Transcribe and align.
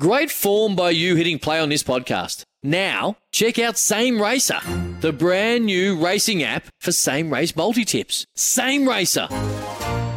Great 0.00 0.30
form 0.30 0.74
by 0.74 0.88
you 0.88 1.16
hitting 1.16 1.38
play 1.38 1.60
on 1.60 1.68
this 1.68 1.82
podcast. 1.82 2.44
Now, 2.62 3.18
check 3.30 3.58
out 3.58 3.76
Same 3.76 4.22
Racer, 4.22 4.58
the 5.00 5.12
brand 5.12 5.66
new 5.66 6.02
racing 6.02 6.42
app 6.42 6.64
for 6.80 6.92
same 6.92 7.30
race 7.30 7.54
multi 7.54 7.84
tips. 7.84 8.24
Same 8.34 8.88
Racer. 8.88 9.26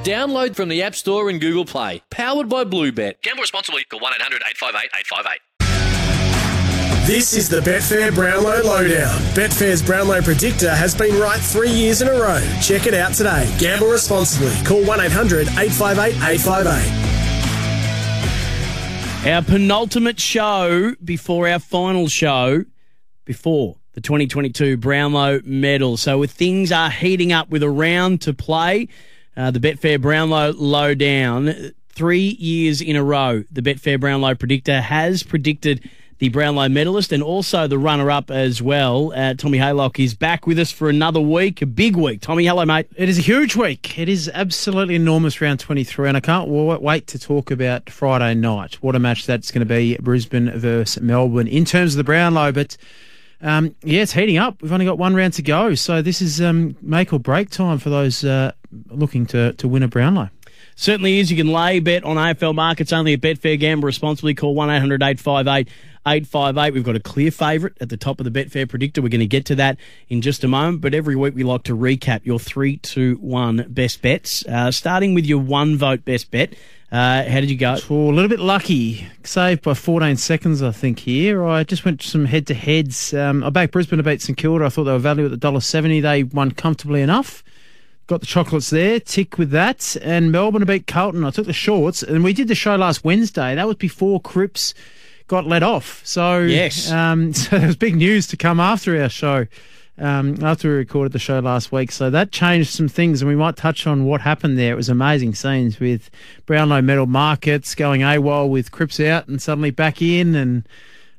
Download 0.05 0.55
from 0.55 0.69
the 0.69 0.81
App 0.81 0.95
Store 0.95 1.29
and 1.29 1.41
Google 1.41 1.65
Play. 1.65 2.01
Powered 2.09 2.47
by 2.47 2.63
Bluebet. 2.63 3.21
Gamble 3.21 3.41
responsibly. 3.41 3.83
Call 3.83 3.99
1 3.99 4.13
800 4.13 4.43
858 4.47 4.91
858. 4.97 7.05
This 7.05 7.33
is 7.33 7.49
the 7.49 7.59
Betfair 7.59 8.15
Brownlow 8.15 8.61
Lowdown. 8.63 9.19
Betfair's 9.33 9.81
Brownlow 9.81 10.21
Predictor 10.21 10.73
has 10.73 10.95
been 10.95 11.19
right 11.19 11.41
three 11.41 11.69
years 11.69 12.01
in 12.01 12.07
a 12.07 12.13
row. 12.13 12.39
Check 12.61 12.87
it 12.87 12.93
out 12.93 13.13
today. 13.13 13.53
Gamble 13.59 13.89
responsibly. 13.89 14.53
Call 14.63 14.85
1 14.85 15.01
800 15.01 15.49
858 15.49 16.15
858. 16.15 17.24
Our 19.25 19.41
penultimate 19.41 20.19
show 20.19 20.93
before 21.03 21.47
our 21.47 21.57
final 21.57 22.07
show 22.07 22.63
before 23.25 23.77
the 23.93 24.01
2022 24.01 24.77
Brownlow 24.77 25.39
medal. 25.43 25.97
So, 25.97 26.19
with 26.19 26.29
things 26.29 26.71
are 26.71 26.91
heating 26.91 27.33
up 27.33 27.49
with 27.49 27.63
a 27.63 27.69
round 27.69 28.21
to 28.21 28.35
play, 28.35 28.87
uh, 29.35 29.49
the 29.49 29.59
Betfair 29.59 29.99
Brownlow 29.99 30.53
lowdown, 30.55 31.71
three 31.89 32.37
years 32.39 32.81
in 32.81 32.95
a 32.95 33.03
row, 33.03 33.43
the 33.51 33.63
Betfair 33.63 33.99
Brownlow 33.99 34.35
predictor 34.35 34.79
has 34.79 35.23
predicted 35.23 35.89
the 36.19 36.29
Brownlow 36.29 36.69
medalist 36.69 37.11
and 37.11 37.21
also 37.21 37.67
the 37.67 37.77
runner 37.77 38.09
up 38.09 38.31
as 38.31 38.61
well. 38.61 39.11
Uh, 39.13 39.33
Tommy 39.33 39.57
Haylock 39.57 40.01
is 40.01 40.13
back 40.13 40.47
with 40.47 40.57
us 40.57 40.71
for 40.71 40.89
another 40.89 41.19
week, 41.19 41.61
a 41.61 41.65
big 41.65 41.95
week. 41.95 42.21
Tommy, 42.21 42.45
hello, 42.45 42.63
mate. 42.65 42.87
It 42.95 43.09
is 43.09 43.17
a 43.17 43.21
huge 43.21 43.55
week. 43.55 43.99
It 43.99 44.07
is 44.07 44.29
absolutely 44.33 44.95
enormous 44.95 45.41
round 45.41 45.59
23, 45.59 46.07
and 46.07 46.17
I 46.17 46.21
can't 46.21 46.47
wait 46.47 47.07
to 47.07 47.19
talk 47.19 47.51
about 47.51 47.89
Friday 47.89 48.33
night. 48.33 48.75
What 48.75 48.95
a 48.95 48.99
match 48.99 49.25
that's 49.25 49.51
going 49.51 49.67
to 49.67 49.73
be 49.73 49.97
Brisbane 49.97 50.51
versus 50.57 51.03
Melbourne 51.03 51.47
in 51.47 51.65
terms 51.65 51.93
of 51.93 51.97
the 51.97 52.05
Brownlow. 52.05 52.53
But 52.53 52.77
um, 53.41 53.75
yeah, 53.83 54.01
it's 54.01 54.13
heating 54.13 54.37
up. 54.37 54.61
We've 54.61 54.71
only 54.71 54.85
got 54.85 54.97
one 54.97 55.15
round 55.15 55.33
to 55.33 55.41
go, 55.41 55.75
so 55.75 56.01
this 56.01 56.21
is 56.21 56.39
um, 56.41 56.77
make 56.81 57.11
or 57.11 57.19
break 57.19 57.49
time 57.49 57.77
for 57.77 57.89
those 57.89 58.23
uh, 58.23 58.53
looking 58.87 59.25
to, 59.27 59.53
to 59.53 59.67
win 59.67 59.83
a 59.83 59.89
Brownlow. 59.89 60.29
Certainly 60.75 61.19
is. 61.19 61.31
You 61.31 61.37
can 61.37 61.51
lay 61.51 61.79
bet 61.79 62.03
on 62.03 62.17
AFL 62.17 62.53
markets 62.53 62.91
only 62.91 63.13
at 63.13 63.21
Betfair. 63.21 63.57
Gamble 63.57 63.85
responsibly. 63.85 64.33
Call 64.35 64.53
1 64.53 64.69
800 64.69 65.01
858 65.01 65.69
858. 66.05 66.73
We've 66.73 66.83
got 66.83 66.95
a 66.97 66.99
clear 66.99 67.31
favourite 67.31 67.75
at 67.79 67.89
the 67.89 67.97
top 67.97 68.19
of 68.19 68.31
the 68.31 68.31
Betfair 68.31 68.67
predictor. 68.67 69.01
We're 69.01 69.09
going 69.09 69.19
to 69.21 69.25
get 69.25 69.45
to 69.45 69.55
that 69.55 69.77
in 70.09 70.21
just 70.21 70.43
a 70.43 70.47
moment. 70.49 70.81
But 70.81 70.93
every 70.93 71.15
week 71.15 71.33
we 71.33 71.43
like 71.43 71.63
to 71.63 71.75
recap 71.75 72.25
your 72.25 72.39
three, 72.39 72.77
two, 72.77 73.15
one 73.21 73.65
best 73.69 74.01
bets. 74.01 74.45
Uh, 74.45 74.69
starting 74.69 75.13
with 75.13 75.25
your 75.25 75.39
one 75.39 75.77
vote 75.77 76.03
best 76.03 76.29
bet. 76.29 76.53
Uh, 76.91 77.23
how 77.23 77.39
did 77.39 77.49
you 77.49 77.57
go? 77.57 77.73
A 77.73 77.93
little 77.93 78.29
bit 78.29 78.39
lucky. 78.39 79.07
Saved 79.23 79.63
by 79.63 79.73
14 79.73 80.17
seconds, 80.17 80.61
I 80.61 80.71
think, 80.71 80.99
here. 80.99 81.43
I 81.45 81.63
just 81.63 81.83
went 81.83 82.01
some 82.01 82.25
head 82.25 82.47
to 82.47 82.53
heads. 82.53 83.13
Um, 83.13 83.43
I 83.43 83.49
backed 83.49 83.71
Brisbane 83.71 83.97
to 83.97 84.03
beat 84.03 84.21
St 84.21 84.37
Kilda. 84.37 84.65
I 84.65 84.69
thought 84.69 84.83
they 84.83 84.91
were 84.91 84.99
valued 84.99 85.31
at 85.31 85.41
the 85.41 85.51
$1.70. 85.51 86.01
They 86.01 86.23
won 86.23 86.51
comfortably 86.51 87.01
enough. 87.01 87.43
Got 88.07 88.21
the 88.21 88.27
chocolates 88.27 88.69
there, 88.69 88.99
tick 88.99 89.39
with 89.39 89.49
that. 89.51 89.97
And 90.03 90.31
Melbourne 90.31 90.63
beat 90.65 90.85
Carlton. 90.85 91.23
I 91.23 91.31
took 91.31 91.47
the 91.47 91.53
shorts. 91.53 92.03
And 92.03 92.23
we 92.23 92.33
did 92.33 92.47
the 92.47 92.55
show 92.55 92.75
last 92.75 93.03
Wednesday. 93.03 93.55
That 93.55 93.67
was 93.67 93.77
before 93.77 94.19
Cripps 94.21 94.75
got 95.27 95.47
let 95.47 95.63
off. 95.63 96.01
So, 96.05 96.39
yes. 96.41 96.91
Um, 96.91 97.33
so 97.33 97.57
there 97.57 97.67
was 97.67 97.75
big 97.75 97.95
news 97.95 98.27
to 98.27 98.37
come 98.37 98.59
after 98.59 99.01
our 99.01 99.09
show. 99.09 99.47
Um, 99.97 100.43
after 100.43 100.67
we 100.69 100.75
recorded 100.75 101.13
the 101.13 101.19
show 101.19 101.39
last 101.39 101.71
week. 101.71 101.89
So 101.89 102.09
that 102.09 102.33
changed 102.33 102.69
some 102.71 102.89
things, 102.89 103.21
and 103.21 103.29
we 103.29 103.35
might 103.35 103.55
touch 103.55 103.87
on 103.87 104.03
what 104.03 104.19
happened 104.19 104.59
there. 104.59 104.73
It 104.73 104.75
was 104.75 104.89
amazing 104.89 105.35
scenes 105.35 105.79
with 105.79 106.09
Brownlow 106.45 106.81
metal 106.81 107.05
markets 107.05 107.73
going 107.75 108.01
AWOL 108.01 108.49
with 108.49 108.71
Cripps 108.71 108.99
out 108.99 109.29
and 109.29 109.41
suddenly 109.41 109.71
back 109.71 110.01
in, 110.01 110.35
and 110.35 110.67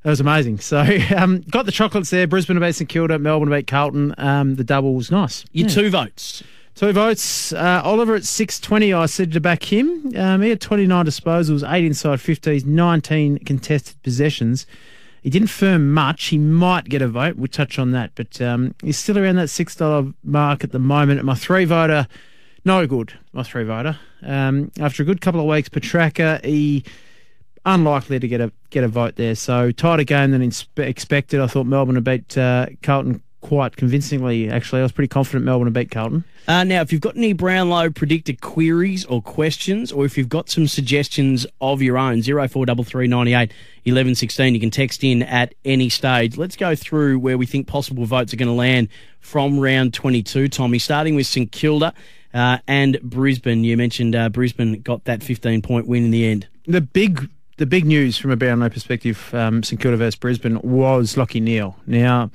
it 0.04 0.08
was 0.10 0.20
amazing. 0.20 0.58
So 0.58 0.80
um, 1.16 1.40
got 1.50 1.64
the 1.64 1.72
chocolates 1.72 2.10
there. 2.10 2.26
Brisbane 2.26 2.60
beat 2.60 2.74
St 2.74 2.86
Kilda, 2.86 3.18
Melbourne 3.18 3.48
beat 3.48 3.66
Carlton. 3.66 4.14
Um, 4.18 4.56
the 4.56 4.64
double 4.64 4.94
was 4.94 5.10
nice. 5.10 5.46
Your 5.52 5.68
Yeah. 5.68 5.74
two 5.74 5.88
votes. 5.88 6.42
Two 6.76 6.92
votes. 6.92 7.54
Uh, 7.54 7.80
Oliver 7.82 8.14
at 8.16 8.24
620, 8.24 8.92
I 8.92 9.06
said 9.06 9.32
to 9.32 9.40
back 9.40 9.72
him. 9.72 10.12
Um, 10.14 10.42
he 10.42 10.50
had 10.50 10.60
29 10.60 11.06
disposals, 11.06 11.66
8 11.66 11.82
inside 11.82 12.18
50s, 12.18 12.66
19 12.66 13.38
contested 13.38 14.02
possessions. 14.02 14.66
He 15.22 15.30
didn't 15.30 15.48
firm 15.48 15.94
much. 15.94 16.26
He 16.26 16.36
might 16.36 16.84
get 16.84 17.00
a 17.00 17.08
vote. 17.08 17.36
We'll 17.36 17.48
touch 17.48 17.78
on 17.78 17.92
that. 17.92 18.10
But 18.14 18.42
um, 18.42 18.74
he's 18.82 18.98
still 18.98 19.18
around 19.18 19.36
that 19.36 19.48
$6 19.48 20.14
mark 20.22 20.64
at 20.64 20.72
the 20.72 20.78
moment. 20.78 21.24
My 21.24 21.34
three 21.34 21.64
voter, 21.64 22.06
no 22.66 22.86
good. 22.86 23.14
My 23.32 23.42
three 23.42 23.64
voter. 23.64 23.98
Um, 24.22 24.70
after 24.78 25.02
a 25.02 25.06
good 25.06 25.22
couple 25.22 25.40
of 25.40 25.46
weeks, 25.46 25.70
Petracca, 25.70 26.44
he 26.44 26.84
unlikely 27.64 28.20
to 28.20 28.28
get 28.28 28.42
a 28.42 28.52
get 28.68 28.84
a 28.84 28.88
vote 28.88 29.16
there. 29.16 29.34
So 29.34 29.72
tighter 29.72 30.04
game 30.04 30.30
than 30.30 30.42
expected. 30.76 31.40
I 31.40 31.46
thought 31.46 31.64
Melbourne 31.64 31.94
would 31.94 32.04
beat 32.04 32.36
uh, 32.36 32.66
Carlton 32.82 33.22
quite 33.40 33.76
convincingly. 33.76 34.50
Actually, 34.50 34.80
I 34.80 34.82
was 34.82 34.92
pretty 34.92 35.08
confident 35.08 35.44
Melbourne 35.44 35.66
would 35.66 35.74
beat 35.74 35.90
Carlton. 35.90 36.24
Uh, 36.48 36.64
now, 36.64 36.80
if 36.80 36.92
you've 36.92 37.00
got 37.00 37.16
any 37.16 37.32
Brownlow 37.32 37.90
predictor 37.90 38.34
queries 38.34 39.04
or 39.04 39.20
questions, 39.20 39.90
or 39.90 40.04
if 40.04 40.16
you've 40.16 40.28
got 40.28 40.48
some 40.48 40.66
suggestions 40.66 41.46
of 41.60 41.82
your 41.82 41.98
own, 41.98 42.22
043398 42.22 43.50
1116, 43.84 44.54
you 44.54 44.60
can 44.60 44.70
text 44.70 45.04
in 45.04 45.22
at 45.22 45.54
any 45.64 45.88
stage. 45.88 46.36
Let's 46.36 46.56
go 46.56 46.74
through 46.74 47.18
where 47.18 47.38
we 47.38 47.46
think 47.46 47.66
possible 47.66 48.04
votes 48.04 48.32
are 48.32 48.36
going 48.36 48.48
to 48.48 48.54
land 48.54 48.88
from 49.20 49.58
round 49.58 49.92
22, 49.94 50.48
Tommy, 50.48 50.78
starting 50.78 51.14
with 51.14 51.26
St 51.26 51.50
Kilda 51.50 51.92
uh, 52.32 52.58
and 52.68 53.00
Brisbane. 53.02 53.64
You 53.64 53.76
mentioned 53.76 54.14
uh, 54.14 54.28
Brisbane 54.28 54.80
got 54.82 55.04
that 55.04 55.22
15 55.22 55.62
point 55.62 55.86
win 55.86 56.04
in 56.04 56.10
the 56.10 56.26
end. 56.26 56.46
The 56.66 56.80
big 56.80 57.28
the 57.58 57.66
big 57.66 57.86
news 57.86 58.18
from 58.18 58.30
a 58.30 58.36
Brownlow 58.36 58.68
perspective, 58.68 59.34
um, 59.34 59.62
St 59.62 59.80
Kilda 59.80 59.96
versus 59.96 60.16
Brisbane, 60.16 60.60
was 60.60 61.14
Lachie 61.14 61.40
Neale. 61.40 61.74
Now, 61.86 62.30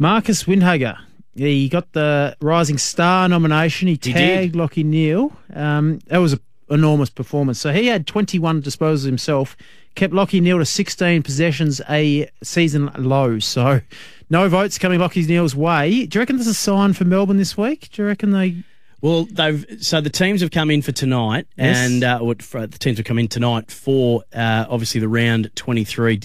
Marcus 0.00 0.44
Windhager, 0.44 0.96
he 1.34 1.68
got 1.68 1.92
the 1.92 2.34
Rising 2.40 2.78
Star 2.78 3.28
nomination. 3.28 3.86
He 3.86 3.92
He 4.02 4.12
tagged 4.12 4.52
did. 4.54 4.58
Lachie 4.60 4.84
Neale. 4.84 5.30
Um, 5.54 5.98
that 6.06 6.18
was 6.18 6.32
an 6.32 6.40
enormous 6.70 7.10
performance. 7.10 7.60
So 7.60 7.70
he 7.72 7.86
had 7.86 8.06
21 8.06 8.62
disposals 8.62 9.04
himself, 9.04 9.56
kept 9.94 10.14
Lachie 10.14 10.40
Neale 10.40 10.58
to 10.58 10.64
16 10.64 11.22
possessions, 11.22 11.80
a 11.88 12.28
season 12.42 12.90
low. 12.96 13.38
So 13.40 13.82
no 14.30 14.48
votes 14.48 14.78
coming 14.78 14.98
Lachie 15.00 15.28
Neale's 15.28 15.54
way. 15.54 16.06
Do 16.06 16.18
you 16.18 16.20
reckon 16.22 16.36
there's 16.36 16.46
a 16.48 16.54
sign 16.54 16.94
for 16.94 17.04
Melbourne 17.04 17.36
this 17.36 17.56
week? 17.58 17.90
Do 17.92 18.02
you 18.02 18.08
reckon 18.08 18.30
they 18.30 18.62
Well, 19.02 19.26
they've 19.30 19.66
so 19.80 20.00
the 20.00 20.08
teams 20.10 20.40
have 20.40 20.50
come 20.50 20.70
in 20.70 20.80
for 20.82 20.92
tonight, 20.92 21.46
Yes. 21.58 21.76
and 21.76 22.02
uh, 22.04 22.18
the 22.22 22.68
teams 22.78 22.96
have 22.98 23.04
come 23.06 23.18
in 23.18 23.28
tonight 23.28 23.70
for 23.70 24.22
uh, 24.34 24.64
obviously 24.68 25.00
the 25.00 25.08
round 25.08 25.50
twenty 25.56 25.84
three, 25.84 26.20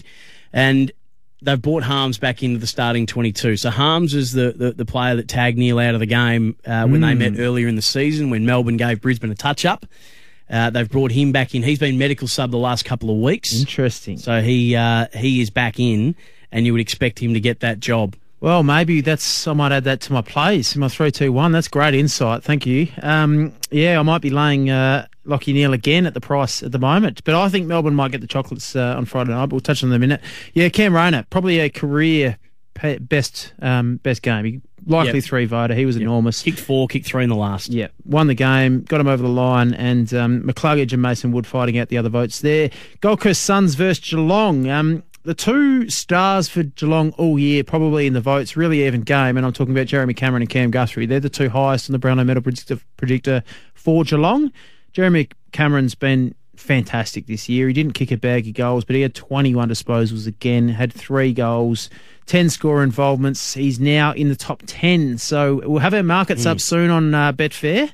and 0.54 0.92
they've 1.42 1.62
brought 1.62 1.84
Harmes 1.84 2.18
back 2.18 2.44
into 2.44 2.60
the 2.60 2.68
starting 2.68 3.06
twenty 3.06 3.32
two. 3.32 3.58
So 3.58 3.70
Harmes 3.70 4.14
is 4.14 4.32
the, 4.34 4.52
the, 4.52 4.72
the 4.72 4.86
player 4.86 5.16
that 5.16 5.28
tagged 5.28 5.58
Neale 5.58 5.80
out 5.80 5.94
of 5.94 6.00
the 6.00 6.06
game 6.06 6.56
uh, 6.66 6.88
when 6.88 7.02
they 7.02 7.14
met 7.14 7.40
earlier 7.40 7.68
in 7.68 7.76
the 7.76 7.82
season 7.82 8.30
when 8.30 8.46
Melbourne 8.46 8.78
gave 8.78 9.02
Brisbane 9.02 9.32
a 9.32 9.36
touch 9.36 9.66
up. 9.66 9.86
Uh, 10.50 10.70
they've 10.70 10.90
brought 10.90 11.12
him 11.12 11.32
back 11.32 11.56
in. 11.56 11.64
He's 11.64 11.80
been 11.80 11.98
medical 11.98 12.28
sub 12.28 12.52
the 12.52 12.58
last 12.58 12.86
couple 12.86 13.10
of 13.10 13.18
weeks, 13.18 13.60
interesting? 13.60 14.18
so 14.18 14.42
he 14.42 14.76
uh, 14.76 15.08
he 15.14 15.42
is 15.42 15.50
back 15.50 15.80
in, 15.80 16.16
and 16.52 16.66
you 16.66 16.72
would 16.74 16.82
expect 16.82 17.20
him 17.20 17.34
to 17.34 17.40
get 17.40 17.62
that 17.62 17.80
job. 17.80 18.16
Well, 18.42 18.62
maybe 18.62 19.02
that's 19.02 19.48
I 19.48 19.54
might 19.54 19.72
add 19.72 19.86
that 19.86 20.02
to 20.02 20.14
my 20.14 20.22
plays, 20.22 20.76
my 20.76 20.88
three, 20.88 21.10
two, 21.10 21.32
one. 21.32 21.52
That's 21.52 21.68
great 21.68 21.96
insight. 21.96 22.44
Thank 22.44 22.68
you. 22.68 22.90
Um, 23.02 23.54
yeah, 23.72 24.00
I 24.00 24.04
might 24.04 24.22
be 24.22 24.30
laying 24.30 24.70
uh, 24.70 25.08
Lachie 25.26 25.54
Neale 25.54 25.74
again 25.74 26.06
at 26.06 26.14
the 26.14 26.22
price 26.22 26.64
at 26.64 26.72
the 26.72 26.80
moment, 26.80 27.24
but 27.24 27.36
I 27.36 27.50
think 27.50 27.66
Melbourne 27.68 27.96
might 27.96 28.12
get 28.12 28.22
the 28.22 28.28
chocolates 28.28 28.76
uh, 28.76 28.96
on 28.98 29.06
Friday 29.06 29.32
night. 29.32 29.48
But 29.48 29.54
we'll 29.54 29.60
touch 29.62 29.84
on 29.84 29.90
them 29.90 30.02
in 30.04 30.12
a 30.12 30.16
minute. 30.16 30.22
Yeah, 30.54 30.70
Cam 30.70 30.96
Rayner, 30.96 31.26
probably 31.30 31.60
a 31.60 31.70
career 31.70 32.38
best 33.00 33.54
um, 33.62 33.98
best 33.98 34.22
game. 34.22 34.46
He, 34.46 34.62
likely 34.86 35.16
Yep. 35.16 35.24
three 35.24 35.46
voter. 35.46 35.74
He 35.74 35.86
was 35.86 35.96
enormous. 35.96 36.44
Kicked 36.44 36.60
four, 36.60 36.88
kicked 36.88 37.08
three 37.08 37.24
in 37.24 37.30
the 37.30 37.36
last. 37.36 37.70
Yeah, 37.70 37.88
won 38.04 38.28
the 38.28 38.36
game, 38.36 38.82
got 38.82 39.02
him 39.02 39.08
over 39.08 39.24
the 39.24 39.30
line, 39.30 39.74
and 39.74 40.14
um, 40.14 40.44
McCluggage 40.44 40.94
and 40.94 41.02
Mason 41.02 41.32
Wood 41.32 41.48
fighting 41.48 41.78
out 41.78 41.90
the 41.90 41.98
other 41.98 42.10
votes 42.10 42.42
there. 42.42 42.70
Gold 43.02 43.22
Coast 43.22 43.42
Suns 43.42 43.76
versus 43.76 44.08
Geelong. 44.10 44.70
Um, 44.70 45.04
the 45.24 45.34
two 45.34 45.90
stars 45.90 46.48
for 46.48 46.62
Geelong 46.64 47.12
all 47.14 47.40
year, 47.40 47.64
probably 47.64 48.06
in 48.06 48.14
the 48.14 48.22
votes, 48.22 48.56
really 48.56 48.86
even 48.86 49.02
game, 49.02 49.38
and 49.38 49.46
I'm 49.46 49.54
talking 49.54 49.74
about 49.74 49.88
Jeremy 49.88 50.14
Cameron 50.14 50.44
and 50.44 50.50
Cam 50.50 50.70
Guthrie. 50.70 51.08
They're 51.08 51.20
the 51.20 51.30
two 51.30 51.50
highest 51.50 51.90
in 51.90 51.94
the 51.94 52.00
Brownlow 52.00 52.26
Medal 52.26 52.44
predictor, 52.44 52.80
predictor 52.98 53.44
for 53.74 54.04
Geelong. 54.04 54.52
Jeremy 54.96 55.28
Cameron's 55.52 55.94
been 55.94 56.34
fantastic 56.56 57.28
this 57.28 57.50
year. 57.50 57.68
He 57.68 57.74
didn't 57.74 57.96
kick 57.96 58.12
a 58.12 58.18
bag 58.18 58.48
of 58.48 58.54
goals, 58.54 58.86
but 58.86 58.96
he 58.96 59.02
had 59.02 59.14
21 59.14 59.68
disposals 59.68 60.26
again, 60.26 60.70
had 60.70 60.94
three 60.94 61.34
goals, 61.34 61.90
10 62.28 62.50
score 62.50 62.82
involvements. 62.82 63.56
He's 63.56 63.78
now 63.78 64.14
in 64.14 64.30
the 64.30 64.38
top 64.38 64.64
10. 64.66 65.18
So 65.18 65.56
we'll 65.66 65.80
have 65.80 65.94
our 65.94 66.02
markets 66.02 66.46
up 66.46 66.62
soon 66.62 66.92
on 66.92 67.14
uh, 67.14 67.34
Betfair. 67.34 67.92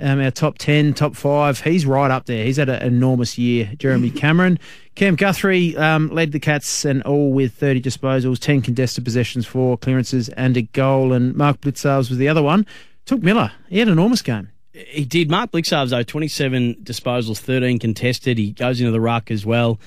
Um, 0.00 0.18
our 0.18 0.30
top 0.30 0.56
10, 0.56 0.94
top 0.94 1.14
five. 1.14 1.60
He's 1.60 1.84
right 1.84 2.10
up 2.10 2.24
there. 2.24 2.42
He's 2.42 2.56
had 2.56 2.70
an 2.70 2.80
enormous 2.80 3.36
year, 3.36 3.74
Jeremy 3.76 4.10
Cameron. 4.10 4.58
Cam 4.94 5.16
Guthrie 5.16 5.76
um, 5.76 6.08
led 6.08 6.32
the 6.32 6.40
Cats 6.40 6.86
and 6.86 7.02
all 7.02 7.34
with 7.34 7.52
30 7.52 7.82
disposals, 7.82 8.38
10 8.38 8.62
contested 8.62 9.04
possessions, 9.04 9.46
four 9.46 9.76
clearances, 9.76 10.30
and 10.30 10.56
a 10.56 10.62
goal. 10.62 11.12
And 11.12 11.34
Mark 11.34 11.60
Blicavs 11.60 12.08
was 12.08 12.16
the 12.16 12.28
other 12.28 12.42
one. 12.42 12.64
Touk 13.04 13.22
Miller. 13.22 13.52
He 13.68 13.78
had 13.78 13.88
an 13.88 13.92
enormous 13.92 14.22
game. 14.22 14.48
He 14.88 15.04
did. 15.04 15.30
Mark 15.30 15.52
Blicavs, 15.52 15.90
though, 15.90 16.02
27 16.02 16.76
disposals, 16.82 17.38
13 17.38 17.78
contested. 17.78 18.38
He 18.38 18.52
goes 18.52 18.80
into 18.80 18.92
the 18.92 19.00
ruck 19.00 19.30
as 19.30 19.44
well. 19.46 19.78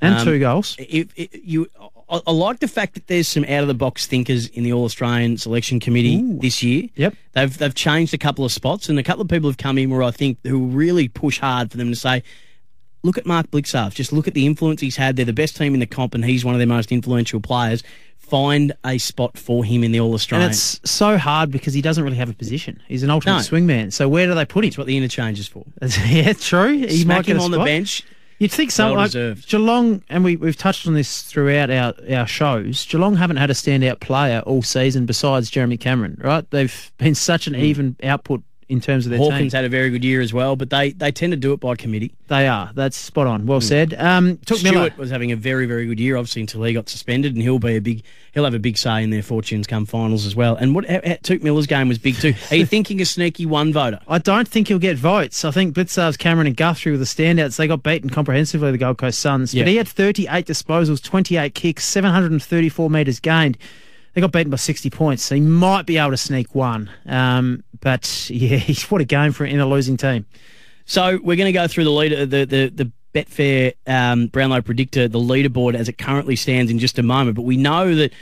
And 0.00 0.16
Um, 0.16 0.24
two 0.24 0.38
goals. 0.38 0.76
If, 0.78 1.08
if 1.16 1.28
you, 1.44 1.68
I, 2.10 2.20
I 2.26 2.32
like 2.32 2.58
the 2.58 2.68
fact 2.68 2.94
that 2.94 3.06
there's 3.06 3.28
some 3.28 3.44
out 3.44 3.62
of 3.62 3.68
the 3.68 3.74
box 3.74 4.06
thinkers 4.06 4.48
in 4.48 4.64
the 4.64 4.72
All 4.72 4.84
Australian 4.84 5.36
Selection 5.38 5.78
Committee 5.80 6.20
this 6.38 6.62
year. 6.62 6.88
Yep. 6.96 7.14
They've 7.34 7.58
they've 7.58 7.74
changed 7.74 8.12
a 8.12 8.18
couple 8.18 8.44
of 8.44 8.50
spots, 8.52 8.88
and 8.88 8.98
a 8.98 9.02
couple 9.02 9.22
of 9.22 9.28
people 9.28 9.48
have 9.48 9.58
come 9.58 9.78
in 9.78 9.90
where 9.90 10.02
I 10.02 10.10
think 10.10 10.38
who 10.44 10.66
really 10.66 11.08
push 11.08 11.38
hard 11.38 11.70
for 11.70 11.76
them 11.76 11.90
to 11.90 11.96
say, 11.96 12.22
look 13.02 13.18
at 13.18 13.26
Mark 13.26 13.50
Blicavs. 13.50 13.94
Just 13.94 14.12
look 14.12 14.28
at 14.28 14.34
the 14.34 14.46
influence 14.46 14.80
he's 14.80 14.96
had. 14.96 15.16
They're 15.16 15.24
the 15.24 15.32
best 15.32 15.56
team 15.56 15.74
in 15.74 15.80
the 15.80 15.86
comp, 15.86 16.14
and 16.14 16.24
he's 16.24 16.44
one 16.44 16.54
of 16.54 16.58
their 16.58 16.66
most 16.66 16.92
influential 16.92 17.40
players. 17.40 17.82
Find 18.18 18.72
a 18.84 18.96
spot 18.98 19.36
for 19.36 19.64
him 19.64 19.84
in 19.84 19.92
the 19.92 20.00
All 20.00 20.14
And 20.14 20.44
it's 20.44 20.80
so 20.84 21.18
hard 21.18 21.50
because 21.50 21.74
he 21.74 21.82
doesn't 21.82 22.02
really 22.02 22.16
have 22.16 22.30
a 22.30 22.34
position. 22.34 22.80
He's 22.88 23.02
an 23.02 23.10
alternate 23.10 23.34
No. 23.34 23.40
swingman. 23.40 23.92
So 23.92 24.08
where 24.08 24.26
do 24.26 24.34
they 24.34 24.46
put 24.46 24.64
him? 24.64 24.70
That's 24.70 24.78
what 24.78 24.86
the 24.86 24.96
interchange 24.96 25.38
is 25.38 25.48
for. 25.48 25.66
yeah, 26.06 26.32
true. 26.32 26.78
He 26.78 27.02
Smack 27.02 27.26
him 27.26 27.40
on 27.40 27.50
the 27.50 27.58
bench. 27.58 28.04
You'd 28.38 28.50
think 28.50 28.72
Well 28.76 28.94
like. 28.94 29.12
Geelong, 29.46 30.02
and 30.08 30.24
we, 30.24 30.34
we've 30.34 30.56
touched 30.56 30.88
on 30.88 30.94
this 30.94 31.22
throughout 31.22 31.70
our, 31.70 31.94
our 32.10 32.26
shows. 32.26 32.84
Geelong 32.86 33.14
haven't 33.14 33.36
had 33.36 33.50
a 33.50 33.54
standout 33.54 34.00
player 34.00 34.40
all 34.40 34.62
season 34.62 35.06
besides 35.06 35.48
Jeremy 35.48 35.76
Cameron, 35.76 36.18
right? 36.20 36.50
They've 36.50 36.92
been 36.98 37.14
such 37.14 37.46
an 37.46 37.54
hmm. 37.54 37.60
even 37.60 37.96
output 38.02 38.42
in 38.72 38.80
terms 38.80 39.04
of 39.04 39.10
their 39.10 39.18
Hawkins 39.18 39.52
team. 39.52 39.58
had 39.58 39.64
a 39.66 39.68
very 39.68 39.90
good 39.90 40.02
year 40.02 40.22
as 40.22 40.32
well, 40.32 40.56
but 40.56 40.70
they, 40.70 40.92
they 40.92 41.12
tend 41.12 41.32
to 41.32 41.36
do 41.36 41.52
it 41.52 41.60
by 41.60 41.76
committee. 41.76 42.10
They 42.28 42.48
are. 42.48 42.70
That's 42.74 42.96
spot 42.96 43.26
on. 43.26 43.44
Well 43.44 43.60
said. 43.60 43.92
Um, 43.92 44.38
Touk 44.38 44.64
Miller. 44.64 44.90
Was 44.96 45.10
having 45.10 45.30
a 45.30 45.36
very, 45.36 45.66
very 45.66 45.86
good 45.86 46.00
year, 46.00 46.16
obviously, 46.16 46.40
until 46.40 46.62
he 46.62 46.72
got 46.72 46.88
suspended, 46.88 47.34
and 47.34 47.42
he'll 47.42 47.58
be 47.58 47.76
a 47.76 47.80
big, 47.80 48.02
he'll 48.32 48.44
have 48.44 48.54
a 48.54 48.58
big 48.58 48.78
say 48.78 49.04
in 49.04 49.10
their 49.10 49.22
fortunes 49.22 49.66
come 49.66 49.84
finals 49.84 50.24
as 50.24 50.34
well. 50.34 50.56
And 50.56 50.74
what 50.74 50.86
Touk 50.86 51.42
Miller's 51.42 51.66
game 51.66 51.88
was 51.88 51.98
big 51.98 52.14
too. 52.14 52.32
Are 52.50 52.56
you 52.56 52.64
thinking 52.74 53.02
a 53.02 53.04
sneaky 53.04 53.44
one 53.44 53.74
voter? 53.74 54.00
I 54.08 54.16
don't 54.16 54.48
think 54.48 54.68
he'll 54.68 54.78
get 54.78 54.96
votes. 54.96 55.44
I 55.44 55.50
think 55.50 55.74
Blicavs, 55.74 56.16
Cameron, 56.16 56.46
and 56.46 56.56
Guthrie 56.56 56.92
were 56.92 56.98
the 56.98 57.04
standouts. 57.04 57.56
They 57.56 57.68
got 57.68 57.82
beaten 57.82 58.08
comprehensively, 58.08 58.70
the 58.70 58.78
Gold 58.78 58.96
Coast 58.96 59.20
Suns. 59.20 59.52
Yeah. 59.52 59.64
But 59.64 59.68
he 59.68 59.76
had 59.76 59.86
38 59.86 60.46
disposals, 60.46 61.02
28 61.02 61.54
kicks, 61.54 61.84
734 61.84 62.88
metres 62.88 63.20
gained. 63.20 63.58
They 64.14 64.20
got 64.20 64.32
beaten 64.32 64.50
by 64.50 64.56
60 64.56 64.90
points, 64.90 65.22
so 65.22 65.34
he 65.34 65.40
might 65.40 65.86
be 65.86 65.96
able 65.96 66.10
to 66.10 66.16
sneak 66.16 66.54
one. 66.54 66.90
Um, 67.06 67.64
but 67.80 68.28
yeah, 68.30 68.58
what 68.88 69.00
a 69.00 69.04
game 69.04 69.32
for 69.32 69.44
in 69.44 69.60
a 69.60 69.66
losing 69.66 69.96
team. 69.96 70.26
So 70.84 71.18
we're 71.22 71.36
going 71.36 71.46
to 71.46 71.52
go 71.52 71.66
through 71.66 71.84
the 71.84 71.90
leader, 71.90 72.26
the 72.26 72.44
the 72.44 72.68
the 72.68 72.92
Betfair 73.14 73.74
um, 73.86 74.26
Brownlow 74.28 74.62
predictor, 74.62 75.06
the 75.08 75.18
leaderboard 75.18 75.74
as 75.74 75.88
it 75.88 75.98
currently 75.98 76.36
stands 76.36 76.70
in 76.70 76.78
just 76.78 76.98
a 76.98 77.02
moment. 77.02 77.36
But 77.36 77.42
we 77.42 77.56
know 77.56 77.94
that 77.94 78.12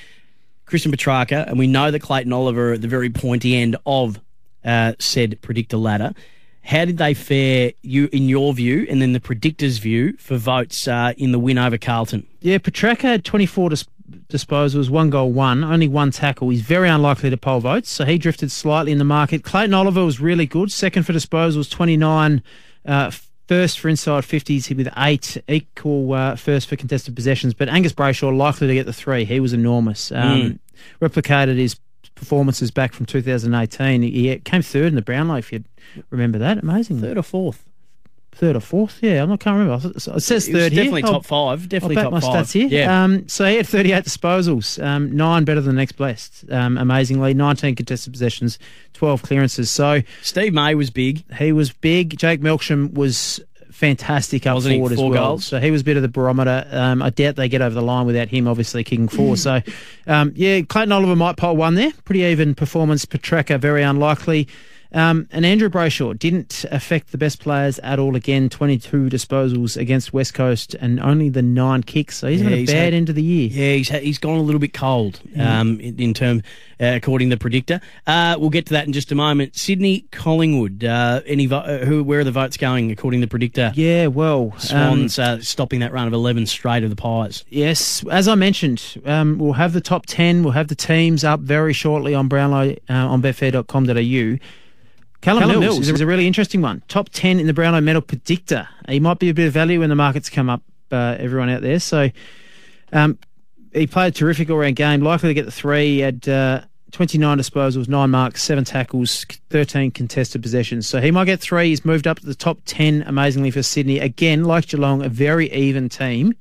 Christian 0.67 0.93
Petracca 0.93 1.47
and 1.49 1.59
we 1.59 1.67
know 1.67 1.91
that 1.91 2.01
Clayton 2.01 2.33
Oliver 2.33 2.71
are 2.71 2.73
at 2.75 2.81
the 2.81 2.89
very 2.89 3.11
pointy 3.11 3.57
end 3.57 3.77
of 3.87 4.21
uh, 4.65 4.95
said 4.99 5.41
predictor 5.43 5.77
ladder. 5.77 6.15
How 6.63 6.85
did 6.85 6.99
they 6.99 7.15
fare, 7.15 7.73
you 7.83 8.09
in 8.13 8.29
your 8.29 8.53
view, 8.53 8.87
and 8.89 9.01
then 9.01 9.13
the 9.13 9.21
predictor's 9.21 9.79
view 9.79 10.15
for 10.19 10.37
votes 10.37 10.87
uh, 10.87 11.15
in 11.17 11.33
the 11.33 11.39
win 11.39 11.59
over 11.59 11.79
Carlton? 11.79 12.27
Yeah, 12.41 12.59
Petracca 12.59 13.03
had 13.03 13.25
24 13.25 13.71
dis- 13.71 13.87
disposals, 14.29 14.91
one 14.91 15.11
goal, 15.11 15.33
one, 15.33 15.65
only 15.65 15.89
one 15.89 16.11
tackle. 16.11 16.51
He's 16.51 16.63
very 16.63 16.89
unlikely 16.89 17.31
to 17.31 17.37
poll 17.37 17.61
votes, 17.61 17.91
so 17.91 18.05
he 18.05 18.19
drifted 18.19 18.51
slightly 18.51 18.93
in 18.93 18.99
the 18.99 19.05
market. 19.05 19.45
Clayton 19.45 19.75
Oliver 19.75 20.05
was 20.05 20.21
really 20.21 20.47
good, 20.47 20.71
second 20.73 21.05
for 21.05 21.13
disposals, 21.13 21.71
29. 21.71 22.43
Uh, 22.85 23.11
First 23.51 23.81
for 23.81 23.89
inside 23.89 24.23
50s 24.23 24.77
with 24.77 24.89
eight, 24.97 25.37
equal 25.49 26.13
uh, 26.13 26.37
first 26.37 26.69
for 26.69 26.77
contested 26.77 27.17
possessions. 27.17 27.53
But 27.53 27.69
Angus 27.69 27.93
Brayshaw 27.93 28.33
likely 28.37 28.69
to 28.69 28.75
get 28.75 28.87
the 28.87 28.93
three. 28.93 29.25
He 29.25 29.41
was 29.41 29.53
enormous. 29.53 30.13
Um, 30.13 30.61
Replicated 31.01 31.57
his 31.57 31.75
performances 32.15 32.71
back 32.71 32.93
from 32.93 33.07
2018. 33.07 34.03
He 34.03 34.39
came 34.39 34.63
third 34.63 34.87
in 34.87 34.95
the 34.95 35.03
Brownlow, 35.03 35.39
if 35.39 35.53
you 35.53 35.65
remember 36.11 36.39
that. 36.39 36.59
Amazing. 36.59 37.01
Third 37.01 37.19
or 37.19 37.25
fourth? 37.25 37.65
Third 38.33 38.57
or 38.57 38.61
fourth? 38.61 38.99
Yeah, 39.03 39.23
I'm 39.23 39.29
not, 39.29 39.41
can't 39.41 39.59
remember. 39.59 39.89
It 39.95 40.01
says 40.23 40.49
It 40.49 40.53
third 40.53 40.73
here. 40.73 40.85
definitely 40.85 41.03
I'll- 41.05 41.13
top 41.13 41.27
five. 41.27 41.69
Definitely 41.69 41.97
I'll 41.99 42.05
top 42.05 42.13
my 42.13 42.21
five. 42.21 42.47
stats 42.47 42.53
here. 42.53 42.69
Yeah. 42.69 43.05
Um, 43.05 43.29
so 43.29 43.45
he 43.45 43.57
had 43.57 43.67
38 43.67 44.05
disposals, 44.05 44.83
um, 44.83 45.15
nine 45.15 45.45
better 45.45 45.61
than 45.61 45.75
the 45.75 45.81
next 45.81 45.93
best, 45.93 46.45
um, 46.51 46.79
amazingly. 46.79 47.35
19 47.35 47.75
contested 47.77 48.13
possessions, 48.13 48.59
12 48.95 49.23
clearances. 49.23 49.71
So 49.71 50.01
Steve 50.23 50.55
May 50.55 50.75
was 50.75 50.91
big. 50.91 51.25
he 51.35 51.53
was 51.53 51.71
big. 51.73 52.17
Jake 52.17 52.41
Melksham 52.41 52.95
was 52.95 53.41
fantastic 53.71 54.47
up 54.47 54.55
Wasn't 54.57 54.75
forward 54.75 54.93
as 54.93 54.99
well. 54.99 55.11
goals. 55.11 55.47
So 55.47 55.59
he 55.59 55.71
was 55.71 55.81
a 55.81 55.85
bit 55.85 55.97
of 55.97 56.03
the 56.03 56.09
barometer. 56.09 56.67
Um, 56.71 57.03
I 57.03 57.11
doubt 57.11 57.37
they 57.37 57.49
get 57.49 57.63
over 57.63 57.75
the 57.75 57.83
line 57.83 58.05
without 58.07 58.29
him, 58.29 58.47
obviously 58.47 58.85
kicking 58.85 59.09
four. 59.09 59.37
so, 59.39 59.61
um, 60.07 60.33
yeah, 60.37 60.61
Clayton 60.63 60.93
Oliver 60.93 61.17
might 61.17 61.37
poll 61.37 61.57
one 61.57 61.75
there. 61.75 61.93
Pretty 62.05 62.23
even 62.23 62.55
performance. 62.55 63.05
Petracca 63.07 63.59
very 63.59 63.83
unlikely. 63.83 64.49
Um, 64.93 65.29
and 65.31 65.47
Andrew 65.47 65.69
Brayshaw 65.69 66.19
didn't 66.19 66.65
affect 66.71 67.13
the 67.13 67.19
best 67.19 67.41
players 67.41 67.79
at 67.81 67.99
all. 67.99 68.17
Again, 68.17 68.49
22 68.49 69.09
disposals 69.09 69.77
against 69.77 70.13
West 70.13 70.35
Coast 70.35 70.75
and 70.75 70.99
only 70.99 71.29
the 71.29 71.43
nine 71.43 71.83
kicks. 71.83 72.17
So 72.19 72.29
he's 72.29 72.41
Yeah, 72.43 72.49
had 72.51 72.59
a 72.59 72.67
bad 72.67 72.75
had- 72.85 72.95
end 72.95 73.09
of 73.09 73.15
the 73.15 73.23
year. 73.23 73.49
Yeah, 73.51 73.75
he's 73.77 73.89
he's 73.89 74.19
gone 74.19 74.39
a 74.39 74.43
little 74.43 74.59
bit 74.59 74.73
cold 74.75 75.21
um, 75.39 75.79
in, 75.81 75.99
in 76.01 76.15
term, 76.15 76.43
uh, 76.81 76.87
according 76.97 77.31
to 77.31 77.37
the 77.37 77.41
predictor. 77.41 77.81
Uh, 78.07 78.37
we'll 78.39 78.51
get 78.51 78.67
to 78.67 78.73
that 78.73 78.87
in 78.87 78.93
just 78.93 79.13
a 79.13 79.15
moment. 79.15 79.57
Sydney 79.57 80.07
Collingwood. 80.11 80.83
Uh, 80.85 81.21
any 81.27 81.47
vo- 81.47 81.85
who? 81.85 82.03
Where 82.03 82.21
are 82.21 82.25
the 82.25 82.33
votes 82.33 82.57
going 82.57 82.91
according 82.91 83.21
to 83.21 83.27
the 83.27 83.31
predictor? 83.31 83.73
Yeah, 83.77 84.09
well, 84.09 84.53
um, 84.55 84.59
Swans 84.59 85.19
uh, 85.19 85.41
stopping 85.41 85.81
that 85.81 85.93
run 85.93 86.07
of 86.09 86.13
eleven 86.13 86.47
straight 86.47 86.83
of 86.83 86.91
the 86.91 86.97
Pies. 86.97 87.45
Yes, 87.49 88.05
as 88.11 88.27
I 88.27 88.35
mentioned, 88.35 89.01
um, 89.05 89.39
we'll 89.39 89.53
have 89.53 89.73
the 89.73 89.81
top 89.81 90.07
10, 90.07 90.43
we'll 90.43 90.53
have 90.53 90.69
the 90.69 90.75
teams 90.75 91.23
up 91.25 91.41
very 91.41 91.73
shortly 91.73 92.15
on 92.15 92.29
Brownlow 92.29 92.71
uh, 92.89 92.93
on 92.93 93.23
betfair.com.au. 93.23 94.39
Callum, 95.21 95.43
Callum 95.43 95.61
Mills, 95.61 95.81
Mills. 95.81 95.89
is 95.91 96.01
a 96.01 96.07
really 96.07 96.27
interesting 96.27 96.63
one. 96.63 96.83
Top 96.89 97.11
10 97.11 97.41
in 97.41 97.47
the 97.47 97.53
Brownlow 97.53 97.83
medal 97.83 98.01
predictor. 98.01 98.69
He 98.89 99.01
might 99.01 99.19
be 99.19 99.29
a 99.29 99.35
bit 99.35 99.47
of 99.47 99.53
value 99.53 99.81
when 99.81 99.91
the 99.91 99.95
markets 99.95 100.31
come 100.31 100.49
up, 100.49 100.63
uh, 100.91 101.17
everyone 101.19 101.51
out 101.51 101.61
there. 101.61 101.79
So 101.79 102.11
um, 102.93 103.19
he 103.73 103.87
played 103.87 104.09
a 104.09 104.17
terrific 104.17 104.49
all 104.49 104.57
round 104.57 104.77
game, 104.77 105.03
likely 105.03 105.29
to 105.29 105.35
get 105.35 105.45
the 105.45 105.53
three. 105.53 105.97
He 105.97 105.99
had 106.01 106.27
uh, 106.27 106.63
29 106.93 107.39
disposals, 107.39 107.89
nine 107.89 108.11
marks, 108.11 108.43
seven 108.43 108.65
tackles, 108.65 109.25
13 109.51 109.91
contested 109.91 110.43
possessions. 110.43 110.87
So 110.87 111.01
he 111.01 111.11
might 111.11 111.27
get 111.27 111.41
three. 111.41 111.69
He's 111.69 111.85
moved 111.85 112.07
up 112.07 112.19
to 112.21 112.27
the 112.27 112.35
top 112.35 112.59
10 112.65 113.03
amazingly 113.03 113.51
for 113.51 113.63
Sydney. 113.63 113.99
Again, 113.99 114.45
like 114.45 114.69
Geelong, 114.69 115.03
a 115.03 115.09
very 115.09 115.53
even 115.53 115.89
team 115.89 116.35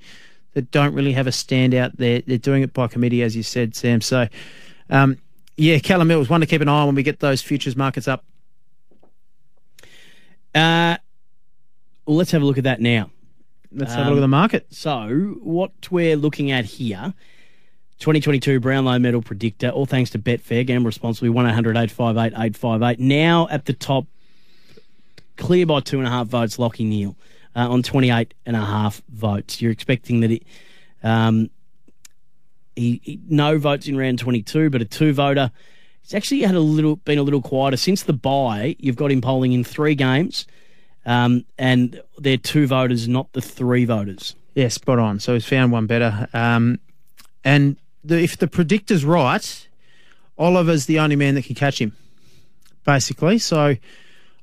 that 0.54 0.72
don't 0.72 0.94
really 0.94 1.14
have 1.14 1.28
a 1.28 1.32
standout. 1.32 1.98
They're, 1.98 2.22
they're 2.22 2.38
doing 2.38 2.64
it 2.64 2.74
by 2.74 2.88
committee, 2.88 3.24
as 3.24 3.36
you 3.36 3.44
said, 3.44 3.76
Sam. 3.76 4.02
So, 4.02 4.28
um, 4.90 5.18
yeah, 5.58 5.80
Callum 5.80 6.08
Mills, 6.08 6.30
one 6.30 6.40
to 6.40 6.48
keep 6.48 6.62
an 6.62 6.70
eye 6.70 6.80
on 6.80 6.88
when 6.88 6.96
we 6.96 7.04
get 7.04 7.20
those 7.20 7.42
futures 7.42 7.76
markets 7.76 8.08
up. 8.08 8.24
Uh, 10.56 10.98
well, 12.06 12.18
let's 12.18 12.32
have 12.32 12.42
a 12.42 12.46
look 12.46 12.58
at 12.58 12.64
that 12.64 12.82
now. 12.82 13.12
Let's 13.72 13.94
have 13.94 14.08
a 14.08 14.10
look 14.10 14.18
at 14.18 14.22
the 14.22 14.28
market. 14.28 14.66
So, 14.72 15.36
what 15.42 15.72
we're 15.92 16.16
looking 16.16 16.50
at 16.52 16.66
here 16.66 17.14
2022 18.00 18.60
Brownlow 18.60 18.98
Medal 18.98 19.22
Predictor, 19.22 19.70
all 19.70 19.86
thanks 19.86 20.10
to 20.12 20.20
Betfair. 20.20 20.66
Gamble 20.66 20.88
responsibly 20.88 21.30
1 21.30 21.46
800 21.46 21.76
858 21.78 22.34
858. 22.34 23.00
Now 23.00 23.48
at 23.52 23.66
the 23.66 23.74
top, 23.74 24.08
clear 25.38 25.66
by 25.66 25.82
two 25.82 26.00
and 26.00 26.08
a 26.08 26.10
half 26.10 26.28
votes, 26.28 26.58
Lachie 26.58 26.88
Neale 26.88 27.16
uh, 27.56 27.70
on 27.70 27.84
28 27.84 28.34
and 28.46 28.56
a 28.56 28.66
half 28.66 29.02
votes. 29.10 29.62
You're 29.62 29.72
expecting 29.72 30.22
that 30.22 30.32
it. 30.32 30.44
Um, 31.04 31.50
he, 32.76 33.02
he- 33.04 33.20
no 33.28 33.58
votes 33.58 33.88
in 33.88 33.98
round 33.98 34.20
22, 34.20 34.70
but 34.70 34.82
a 34.82 34.86
two 34.86 35.14
voter. 35.14 35.52
He's 36.02 36.14
actually 36.14 36.42
had 36.42 36.56
a 36.56 36.60
little 36.60 36.96
been 36.98 37.20
a 37.20 37.24
little 37.24 37.42
quieter 37.42 37.78
since 37.78 38.04
the 38.04 38.14
buy. 38.14 38.76
You've 38.80 38.96
got 38.96 39.12
him 39.12 39.22
polling 39.22 39.54
in 39.54 39.64
three 39.64 39.96
games, 39.96 40.48
um, 41.06 41.46
and 41.58 42.02
they're 42.18 42.38
two 42.38 42.68
voters, 42.68 43.08
not 43.08 43.32
the 43.34 43.42
three 43.42 43.86
voters. 43.86 44.36
Yeah, 44.56 44.70
spot 44.70 45.00
on. 45.00 45.20
So 45.20 45.34
he's 45.34 45.46
found 45.46 45.72
one 45.72 45.86
better. 45.86 46.28
Um, 46.34 46.80
and 47.44 47.78
the, 48.04 48.22
if 48.22 48.38
the 48.38 48.48
predictor's 48.48 49.06
right, 49.06 49.68
Oliver's 50.38 50.86
the 50.86 51.00
only 51.00 51.16
man 51.16 51.36
that 51.36 51.46
can 51.46 51.56
catch 51.56 51.80
him, 51.80 51.96
basically. 52.86 53.38
So 53.38 53.76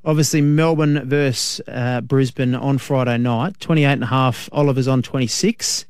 obviously 0.04 0.40
Melbourne 0.40 1.08
versus 1.08 1.60
uh, 1.66 2.00
Brisbane 2.00 2.54
on 2.54 2.78
Friday 2.78 3.18
night, 3.18 3.58
28 3.60 3.84
and 3.86 4.02
a 4.04 4.06
half. 4.06 4.48
Oliver's 4.52 4.88
on 4.88 5.02
26. 5.02 5.84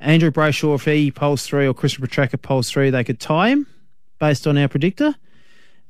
Andrew 0.00 0.30
Brayshaw, 0.30 0.74
if 0.74 0.84
he 0.86 1.10
polls 1.10 1.46
three 1.46 1.66
or 1.66 1.74
Christian 1.74 2.06
Petracca 2.06 2.40
polls 2.40 2.70
three, 2.70 2.90
they 2.90 3.04
could 3.04 3.20
tie 3.20 3.50
him 3.50 3.66
based 4.20 4.46
on 4.46 4.56
our 4.56 4.68
predictor. 4.68 5.16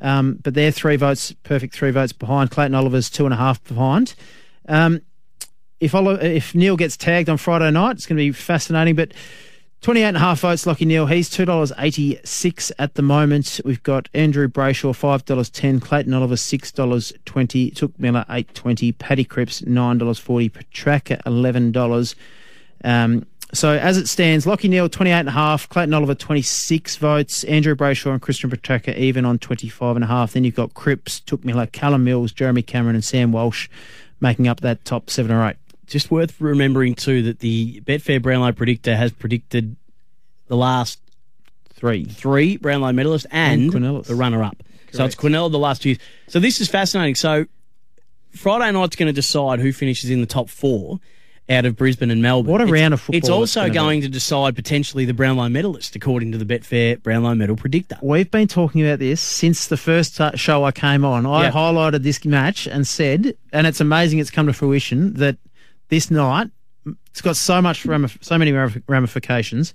Um, 0.00 0.38
but 0.42 0.54
they're 0.54 0.70
three 0.70 0.96
votes, 0.96 1.34
perfect 1.42 1.74
three 1.74 1.90
votes 1.90 2.14
behind. 2.14 2.50
Clayton 2.50 2.74
Oliver's 2.74 3.10
two 3.10 3.26
and 3.26 3.34
a 3.34 3.36
half 3.36 3.62
behind. 3.64 4.14
Um, 4.66 5.02
if 5.78 5.94
Oli- 5.94 6.36
if 6.36 6.54
Neale 6.54 6.76
gets 6.76 6.96
tagged 6.96 7.28
on 7.28 7.36
Friday 7.36 7.70
night, 7.70 7.96
it's 7.96 8.06
going 8.06 8.16
to 8.16 8.22
be 8.22 8.32
fascinating. 8.32 8.94
But 8.94 9.12
28 9.82 10.04
and 10.04 10.16
a 10.18 10.20
half 10.20 10.40
votes, 10.40 10.66
Lachie 10.66 10.86
Neale. 10.86 11.06
He's 11.06 11.30
$2.86 11.30 12.72
at 12.78 12.94
the 12.94 13.02
moment. 13.02 13.60
We've 13.64 13.82
got 13.82 14.10
Andrew 14.12 14.46
Brayshaw, 14.46 14.92
$5.10. 14.92 15.80
Clayton 15.80 16.12
Oliver, 16.12 16.34
$6.20. 16.34 17.74
Touk 17.74 17.98
Miller, 17.98 18.26
$8.20. 18.28 18.98
Paddy 18.98 19.24
Cripps, 19.24 19.62
$9.40. 19.62 20.50
Petracca, 20.50 21.22
$11. 21.22 22.14
Um, 22.84 23.26
so 23.52 23.72
as 23.72 23.96
it 23.96 24.08
stands, 24.08 24.46
Lachie 24.46 24.68
Neale, 24.68 24.88
28 24.88 25.12
and 25.12 25.28
a 25.28 25.32
half. 25.32 25.68
Clayton 25.68 25.92
Oliver, 25.94 26.14
26 26.14 26.96
votes. 26.96 27.44
Andrew 27.44 27.74
Brayshaw 27.74 28.12
and 28.12 28.22
Christian 28.22 28.50
Petracca 28.50 28.96
even 28.96 29.24
on 29.24 29.38
25 29.38 29.96
and 29.96 30.04
a 30.04 30.08
half. 30.08 30.32
Then 30.32 30.44
you've 30.44 30.54
got 30.54 30.74
Cripps, 30.74 31.20
Touk 31.20 31.44
Miller, 31.44 31.66
Callum 31.66 32.04
Mills, 32.04 32.32
Jeremy 32.32 32.62
Cameron 32.62 32.94
and 32.94 33.04
Sam 33.04 33.32
Walsh 33.32 33.68
making 34.20 34.46
up 34.46 34.60
that 34.60 34.84
top 34.84 35.10
seven 35.10 35.32
or 35.32 35.48
eight. 35.48 35.56
just 35.86 36.10
worth 36.10 36.40
remembering 36.40 36.94
too 36.94 37.22
that 37.22 37.40
the 37.40 37.80
Betfair 37.80 38.22
Brownlow 38.22 38.52
predictor 38.52 38.94
has 38.94 39.10
predicted 39.12 39.76
the 40.46 40.56
last 40.56 41.00
Three. 41.74 42.04
three 42.04 42.58
Brownlow 42.58 42.92
medalists 42.92 43.26
and, 43.30 43.74
And 43.74 44.04
the 44.04 44.14
runner-up. 44.14 44.62
So 44.92 45.04
it's 45.04 45.14
Quinella 45.14 45.50
the 45.50 45.58
last 45.58 45.82
two 45.82 45.90
years. 45.90 45.98
So 46.28 46.40
this 46.40 46.60
is 46.60 46.68
fascinating. 46.68 47.14
So 47.14 47.46
Friday 48.34 48.70
night's 48.72 48.96
going 48.96 49.06
to 49.06 49.12
decide 49.12 49.60
who 49.60 49.72
finishes 49.72 50.10
in 50.10 50.20
the 50.20 50.26
top 50.26 50.48
four 50.50 51.00
out 51.50 51.64
of 51.64 51.76
Brisbane 51.76 52.10
and 52.10 52.22
Melbourne. 52.22 52.50
What 52.52 52.60
a 52.60 52.64
It's- 52.64 52.80
round 52.80 52.94
of 52.94 53.00
football 53.00 53.18
It's 53.18 53.28
also 53.28 53.68
gonna 53.68 53.96
be. 53.96 54.00
to 54.02 54.08
decide 54.08 54.54
potentially 54.54 55.04
the 55.04 55.12
Brownlow 55.12 55.48
medalist, 55.48 55.96
according 55.96 56.30
to 56.32 56.38
the 56.38 56.44
Betfair 56.44 57.02
Brownlow 57.02 57.34
medal 57.34 57.56
predictor. 57.56 57.96
We've 58.00 58.30
been 58.30 58.46
talking 58.48 58.86
about 58.86 59.00
this 59.00 59.20
since 59.20 59.66
the 59.66 59.76
first 59.76 60.20
show 60.36 60.64
I 60.64 60.70
came 60.72 61.04
on. 61.04 61.26
I 61.26 61.44
Yeah. 61.44 61.50
highlighted 61.50 62.02
this 62.04 62.24
match 62.24 62.66
and 62.68 62.86
said, 62.86 63.34
and 63.52 63.66
it's 63.66 63.80
amazing 63.80 64.20
it's 64.20 64.30
come 64.30 64.46
to 64.46 64.52
fruition 64.52 65.14
that 65.14 65.36
this 65.88 66.10
night 66.10 66.48
it's 67.10 67.20
got 67.20 67.36
so 67.36 67.60
much 67.60 67.82
ramif- 67.84 68.18
so 68.22 68.38
many 68.38 68.52
ramifications. 68.88 69.74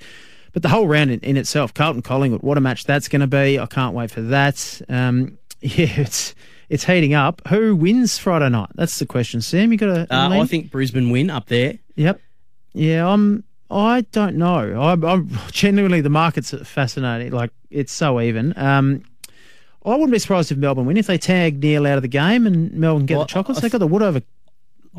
But 0.53 0.61
the 0.63 0.69
whole 0.69 0.87
round 0.87 1.11
in, 1.11 1.19
in 1.19 1.35
itself, 1.35 1.73
Carlton 1.73 2.01
Collingwood, 2.01 2.41
what 2.41 2.57
a 2.57 2.61
match 2.61 2.85
that's 2.85 3.09
going 3.09 3.19
to 3.19 3.27
be! 3.27 3.59
I 3.59 3.65
can't 3.65 3.93
wait 3.93 4.09
for 4.09 4.21
that. 4.21 4.81
Um, 4.87 5.37
yeah, 5.61 5.87
it's 5.97 6.33
it's 6.69 6.85
heating 6.85 7.13
up. 7.13 7.41
Who 7.49 7.75
wins 7.75 8.17
Friday 8.17 8.49
night? 8.49 8.69
That's 8.75 8.97
the 8.99 9.05
question. 9.05 9.41
Sam, 9.41 9.71
you 9.71 9.77
got 9.77 9.89
a 9.89 10.13
Uh. 10.13 10.29
I 10.41 10.45
think 10.45 10.71
Brisbane 10.71 11.09
win 11.09 11.29
up 11.29 11.47
there. 11.47 11.79
Yep. 11.95 12.19
Yeah, 12.73 13.07
I'm. 13.07 13.43
I 13.71 14.01
don't 14.11 14.35
know. 14.35 14.79
I'm, 14.79 15.03
I'm 15.03 15.29
genuinely 15.51 16.01
the 16.01 16.09
market's 16.09 16.51
fascinating. 16.67 17.31
Like 17.31 17.51
it's 17.71 17.91
so 17.91 18.21
even. 18.21 18.53
Um, 18.57 19.03
I 19.83 19.89
wouldn't 19.91 20.11
be 20.11 20.19
surprised 20.19 20.51
if 20.51 20.57
Melbourne 20.57 20.85
win 20.85 20.97
if 20.97 21.07
they 21.07 21.17
tag 21.17 21.61
Neale 21.61 21.85
out 21.87 21.97
of 21.97 22.01
the 22.01 22.07
game 22.07 22.45
and 22.47 22.71
Melbourne 22.73 23.05
get 23.05 23.15
Well, 23.17 23.25
the 23.25 23.29
chocolates. 23.29 23.59
I 23.59 23.61
They 23.61 23.69
got 23.69 23.77
the 23.79 23.87
wood 23.87 24.01
over. 24.01 24.21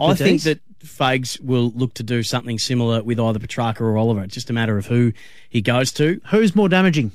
I 0.00 0.08
The 0.12 0.16
think 0.16 0.42
Ds? 0.42 0.44
that 0.44 0.60
Fags 0.84 1.40
will 1.40 1.70
look 1.74 1.94
to 1.94 2.02
do 2.02 2.22
something 2.22 2.58
similar 2.58 3.02
with 3.02 3.18
either 3.18 3.38
Petracca 3.38 3.80
or 3.80 3.96
Oliver. 3.96 4.22
It's 4.24 4.34
just 4.34 4.50
a 4.50 4.52
matter 4.52 4.76
of 4.78 4.86
who 4.86 5.12
he 5.48 5.60
goes 5.62 5.90
to. 5.92 6.20
Who's 6.30 6.54
more 6.54 6.68
damaging? 6.68 7.12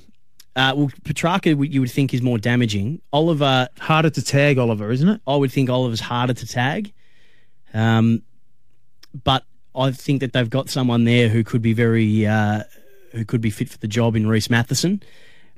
Uh, 0.56 0.74
well, 0.76 0.92
Petracca 1.04 1.56
you 1.72 1.80
would 1.80 1.92
think 1.92 2.14
is 2.14 2.22
more 2.22 2.38
damaging. 2.38 3.02
Oliver, 3.14 3.70
Harder 3.80 4.10
to 4.10 4.22
tag 4.22 4.58
Oliver, 4.58 4.92
isn't 4.92 5.08
it? 5.08 5.22
I 5.26 5.36
would 5.36 5.52
think 5.52 5.70
Oliver's 5.70 6.02
harder 6.02 6.34
to 6.34 6.46
tag. 6.46 6.92
Um, 7.74 8.24
but 9.24 9.46
I 9.74 9.92
think 9.92 10.20
that 10.20 10.34
they've 10.34 10.50
got 10.50 10.70
someone 10.70 11.06
there 11.06 11.30
who 11.30 11.44
could 11.44 11.62
be 11.62 11.74
very, 11.74 12.28
uh, 12.28 12.64
who 13.12 13.24
could 13.24 13.40
be 13.40 13.50
fit 13.50 13.70
for 13.70 13.78
the 13.78 13.88
job 13.88 14.16
in 14.16 14.28
Reese 14.28 14.50
Matheson. 14.50 15.02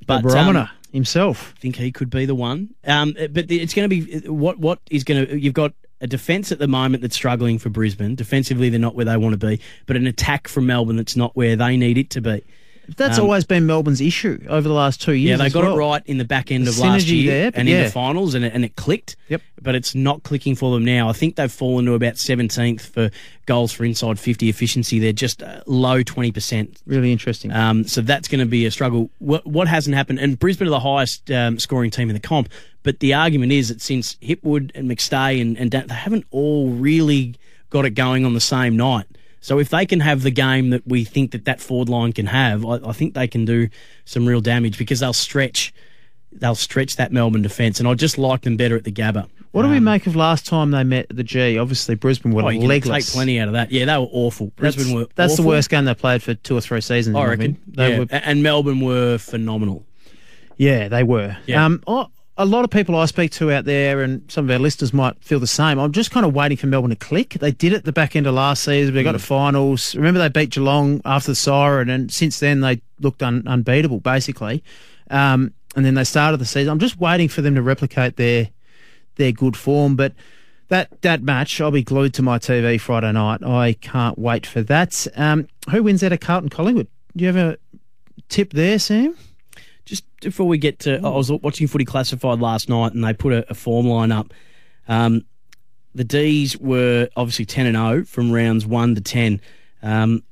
But 0.05 0.21
the 0.21 0.29
barometer 0.29 0.59
um, 0.59 0.69
himself. 0.91 1.53
I 1.57 1.59
think 1.59 1.75
he 1.77 1.91
could 1.91 2.09
be 2.09 2.25
the 2.25 2.35
one. 2.35 2.75
Um, 2.85 3.13
but 3.31 3.49
it's 3.49 3.73
going 3.73 3.89
to 3.89 3.95
be 3.95 4.27
what 4.27 4.59
what 4.59 4.79
is 4.91 5.03
going 5.03 5.25
to. 5.25 5.39
You've 5.39 5.53
got 5.53 5.73
a 6.01 6.07
defence 6.07 6.51
at 6.51 6.59
the 6.59 6.67
moment 6.67 7.01
that's 7.01 7.15
struggling 7.15 7.57
for 7.57 7.69
Brisbane. 7.69 8.15
Defensively, 8.15 8.69
they're 8.69 8.79
not 8.79 8.95
where 8.95 9.05
they 9.05 9.17
want 9.17 9.33
to 9.33 9.47
be. 9.47 9.59
But 9.85 9.95
an 9.95 10.05
attack 10.05 10.47
from 10.47 10.67
Melbourne 10.67 10.97
that's 10.97 11.15
not 11.15 11.35
where 11.35 11.55
they 11.55 11.77
need 11.77 11.97
it 11.97 12.09
to 12.11 12.21
be. 12.21 12.43
That's 12.97 13.17
um, 13.17 13.25
always 13.25 13.45
been 13.45 13.65
Melbourne's 13.65 14.01
issue 14.01 14.45
over 14.49 14.67
the 14.67 14.73
last 14.73 15.01
two 15.01 15.13
years. 15.13 15.39
Yeah, 15.39 15.43
they 15.43 15.49
got 15.49 15.63
well. 15.63 15.75
it 15.75 15.79
right 15.79 16.03
in 16.05 16.17
the 16.17 16.25
back 16.25 16.51
end 16.51 16.65
The 16.67 16.71
of 16.71 16.79
last 16.79 17.07
year 17.07 17.31
there, 17.31 17.51
and 17.53 17.69
in 17.69 17.83
the 17.83 17.89
finals, 17.89 18.33
and 18.33 18.43
it, 18.43 18.53
and 18.53 18.65
it 18.65 18.75
clicked. 18.75 19.15
Yep. 19.29 19.41
But 19.61 19.75
it's 19.75 19.95
not 19.95 20.23
clicking 20.23 20.55
for 20.55 20.73
them 20.73 20.83
now. 20.83 21.07
I 21.07 21.13
think 21.13 21.37
they've 21.37 21.51
fallen 21.51 21.85
to 21.85 21.93
about 21.93 22.15
17th 22.15 22.81
for 22.81 23.09
goals 23.45 23.71
for 23.71 23.85
inside 23.85 24.19
50 24.19 24.49
efficiency. 24.49 24.99
They're 24.99 25.13
just 25.13 25.41
uh, 25.41 25.61
low 25.65 26.03
20%. 26.03 26.77
Really 26.85 27.13
interesting. 27.13 27.51
Um, 27.51 27.85
so 27.85 28.01
that's 28.01 28.27
going 28.27 28.41
to 28.41 28.45
be 28.45 28.65
a 28.65 28.71
struggle. 28.71 29.09
What, 29.19 29.47
what 29.47 29.69
hasn't 29.69 29.95
happened, 29.95 30.19
and 30.19 30.37
Brisbane 30.37 30.67
are 30.67 30.71
the 30.71 30.79
highest 30.81 31.31
um, 31.31 31.59
scoring 31.59 31.91
team 31.91 32.09
in 32.09 32.13
the 32.13 32.19
comp, 32.19 32.49
but 32.83 32.99
the 32.99 33.13
argument 33.13 33.53
is 33.53 33.69
that 33.69 33.81
since 33.81 34.15
Hipwood 34.15 34.71
and 34.75 34.89
McStay 34.89 35.41
and, 35.41 35.57
and 35.57 35.71
Dan, 35.71 35.87
they 35.87 35.95
haven't 35.95 36.25
all 36.31 36.69
really 36.69 37.35
got 37.69 37.85
it 37.85 37.91
going 37.91 38.25
on 38.25 38.33
the 38.33 38.41
same 38.41 38.75
night. 38.75 39.05
So 39.43 39.59
if 39.59 39.67
they 39.67 39.85
can 39.85 39.99
have 39.99 40.23
the 40.23 40.31
game 40.31 40.69
that 40.69 40.87
we 40.87 41.03
think 41.03 41.31
that 41.31 41.43
that 41.43 41.59
forward 41.59 41.89
line 41.89 42.13
can 42.13 42.27
have, 42.27 42.65
I, 42.65 42.75
I 42.75 42.93
think 42.93 43.13
they 43.13 43.27
can 43.27 43.43
do 43.43 43.67
some 44.05 44.25
real 44.25 44.39
damage 44.39 44.77
because 44.77 45.01
they'll 45.01 45.11
stretch, 45.11 45.73
they'll 46.31 46.55
stretch 46.55 46.95
that 46.95 47.11
Melbourne 47.11 47.41
defence, 47.41 47.77
and 47.77 47.85
I 47.89 47.93
just 47.93 48.17
like 48.17 48.43
them 48.43 48.55
better 48.55 48.77
at 48.77 48.85
the 48.85 48.91
Gabba. 48.91 49.27
what 49.51 49.63
do 49.63 49.67
we 49.67 49.81
make 49.81 50.07
of 50.07 50.15
last 50.15 50.47
time 50.47 50.71
they 50.71 50.85
met 50.85 51.07
the 51.09 51.25
G? 51.25 51.57
Obviously, 51.57 51.95
Brisbane 51.95 52.31
were 52.31 52.41
Oh, 52.43 52.47
you 52.47 52.61
legless. 52.65 53.07
take 53.07 53.13
plenty 53.13 53.37
out 53.37 53.49
of 53.49 53.53
that. 53.55 53.69
Yeah, 53.69 53.83
they 53.83 53.97
were 53.97 54.07
awful. 54.13 54.53
That's, 54.55 54.77
Brisbane 54.77 54.95
were 54.95 55.07
that's 55.13 55.35
the 55.35 55.43
worst 55.43 55.69
game 55.69 55.83
they 55.83 55.93
played 55.93 56.23
for 56.23 56.35
two 56.35 56.55
or 56.55 56.61
three 56.61 56.79
seasons. 56.79 57.17
I 57.17 57.25
reckon. 57.25 57.33
opinion. 57.33 57.61
They 57.67 57.91
yeah. 57.91 57.99
were 57.99 58.07
and 58.11 58.43
Melbourne 58.43 58.79
were 58.79 59.17
phenomenal. 59.17 59.85
Yeah, 60.55 60.87
they 60.87 61.03
were. 61.03 61.35
Yeah. 61.47 61.65
Um, 61.65 61.83
I- 61.85 62.05
a 62.37 62.45
lot 62.45 62.63
of 62.63 62.71
people 62.71 62.95
I 62.95 63.05
speak 63.05 63.31
to 63.33 63.51
out 63.51 63.65
there, 63.65 64.01
and 64.01 64.29
some 64.31 64.45
of 64.45 64.51
our 64.51 64.59
listeners 64.59 64.91
might 64.93 65.23
feel 65.23 65.39
the 65.39 65.47
same. 65.47 65.77
I'm 65.77 65.91
just 65.91 66.09
kind 66.09 66.25
of 66.25 66.33
waiting 66.33 66.57
for 66.57 66.65
Melbourne 66.67 66.89
to 66.89 66.95
click. 66.95 67.33
They 67.33 67.51
did 67.51 67.73
it 67.73 67.77
at 67.77 67.85
the 67.85 67.91
back 67.91 68.15
end 68.15 68.25
of 68.25 68.33
last 68.33 68.63
season. 68.63 68.95
They 68.95 69.03
got 69.03 69.11
to 69.11 69.19
finals. 69.19 69.95
Remember, 69.95 70.19
they 70.19 70.29
beat 70.29 70.49
Geelong 70.49 71.01
after 71.05 71.31
the 71.31 71.35
siren, 71.35 71.89
and 71.89 72.11
since 72.11 72.39
then 72.39 72.61
they 72.61 72.81
looked 72.99 73.21
un- 73.21 73.43
unbeatable, 73.45 73.99
basically. 73.99 74.63
Um, 75.11 75.53
and 75.75 75.85
then 75.85 75.93
they 75.93 76.03
started 76.03 76.37
the 76.37 76.45
season. 76.45 76.71
I'm 76.71 76.79
just 76.79 76.99
waiting 76.99 77.29
for 77.29 77.41
them 77.41 77.55
to 77.55 77.61
replicate 77.61 78.15
their 78.17 78.49
their 79.15 79.31
good 79.31 79.55
form, 79.57 79.95
but. 79.95 80.13
That 80.69 81.01
that 81.01 81.21
match, 81.21 81.61
I'll 81.61 81.69
be 81.69 81.83
glued 81.83 82.15
to 82.15 82.23
my 82.23 82.39
TV 82.39 82.79
Friday 82.79 83.11
night. 83.11 83.43
I 83.43 83.73
can't 83.73 84.17
wait 84.17 84.47
for 84.47 84.63
that. 84.63 85.05
Um, 85.15 85.47
who 85.69 85.83
wins 85.83 86.03
out 86.03 86.13
of 86.13 86.19
Carlton 86.21 86.49
Collingwood? 86.49 86.87
Do 87.15 87.25
you 87.25 87.31
have 87.31 87.35
a 87.35 87.57
tip 88.29 88.53
there, 88.53 88.79
Sam? 88.79 89.15
Just 89.85 90.05
before 90.21 90.47
we 90.47 90.57
get 90.57 90.79
to, 90.79 90.95
I 90.97 91.09
was 91.09 91.31
watching 91.31 91.67
Footy 91.67 91.85
Classified 91.85 92.39
last 92.39 92.69
night, 92.69 92.93
and 92.93 93.03
they 93.03 93.13
put 93.13 93.33
a, 93.33 93.49
a 93.51 93.53
form 93.53 93.87
line 93.87 94.11
up. 94.11 94.33
Um, 94.87 95.25
the 95.95 96.03
D's 96.03 96.57
were 96.57 97.09
obviously 97.15 97.45
ten 97.45 97.65
and 97.65 97.75
zero 97.75 98.03
from 98.05 98.31
rounds 98.31 98.65
one 98.65 98.95
to 98.95 99.01
ten. 99.01 99.41
Um, 99.81 100.23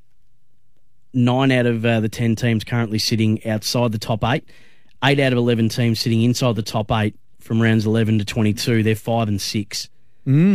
nine 1.13 1.51
out 1.51 1.65
of 1.65 1.85
uh, 1.85 1.99
the 1.99 2.09
ten 2.09 2.35
teams 2.35 2.63
currently 2.63 2.99
sitting 2.99 3.45
outside 3.45 3.91
the 3.91 3.99
top 3.99 4.23
eight. 4.23 4.47
Eight 5.03 5.19
out 5.19 5.33
of 5.33 5.37
eleven 5.37 5.69
teams 5.69 5.99
sitting 5.99 6.21
inside 6.21 6.55
the 6.55 6.61
top 6.63 6.91
eight 6.91 7.15
from 7.39 7.61
rounds 7.61 7.85
eleven 7.85 8.19
to 8.19 8.25
twenty-two. 8.25 8.83
They're 8.83 8.95
five 8.95 9.27
and 9.27 9.41
six. 9.41 9.89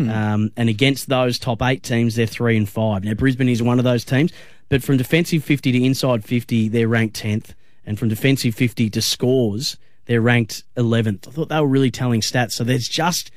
Um, 0.08 0.52
and 0.56 0.68
against 0.68 1.08
those 1.08 1.38
top 1.38 1.60
eight 1.62 1.82
teams, 1.82 2.14
they're 2.14 2.26
three 2.26 2.56
and 2.56 2.68
five. 2.68 3.04
Now, 3.04 3.14
Brisbane 3.14 3.48
is 3.48 3.62
one 3.62 3.78
of 3.78 3.84
those 3.84 4.04
teams, 4.04 4.32
but 4.68 4.82
from 4.82 4.96
defensive 4.96 5.42
50 5.42 5.72
to 5.72 5.84
inside 5.84 6.24
50, 6.24 6.68
they're 6.68 6.86
ranked 6.88 7.20
10th. 7.20 7.54
And 7.86 7.98
from 7.98 8.08
defensive 8.08 8.54
50 8.54 8.90
to 8.90 9.00
scores, 9.00 9.76
they're 10.06 10.20
ranked 10.20 10.64
11th. 10.76 11.28
I 11.28 11.30
thought 11.30 11.48
they 11.48 11.60
were 11.60 11.66
really 11.66 11.90
telling 11.90 12.20
stats. 12.20 12.52
So 12.52 12.64
there's 12.64 12.88
just, 12.88 13.30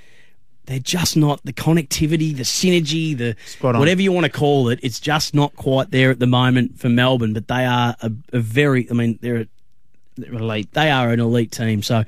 they're 0.65 0.79
just 0.79 1.15
not 1.15 1.39
the 1.45 1.53
connectivity, 1.53 2.35
the 2.35 2.43
synergy, 2.43 3.15
the 3.17 3.35
whatever 3.79 4.01
you 4.01 4.11
want 4.11 4.25
to 4.25 4.31
call 4.31 4.69
it. 4.69 4.79
It's 4.81 4.99
just 4.99 5.33
not 5.35 5.55
quite 5.55 5.91
there 5.91 6.09
at 6.11 6.19
the 6.19 6.27
moment 6.27 6.79
for 6.79 6.89
Melbourne, 6.89 7.33
but 7.33 7.47
they 7.47 7.65
are 7.65 7.95
a, 8.01 8.11
a 8.33 8.39
very, 8.39 8.89
I 8.89 8.93
mean, 8.93 9.19
they're 9.21 9.41
a, 9.41 9.47
Elite. 10.21 10.73
they 10.73 10.89
are 10.91 11.11
an 11.11 11.19
elite 11.21 11.51
team. 11.51 11.81
So 11.81 12.03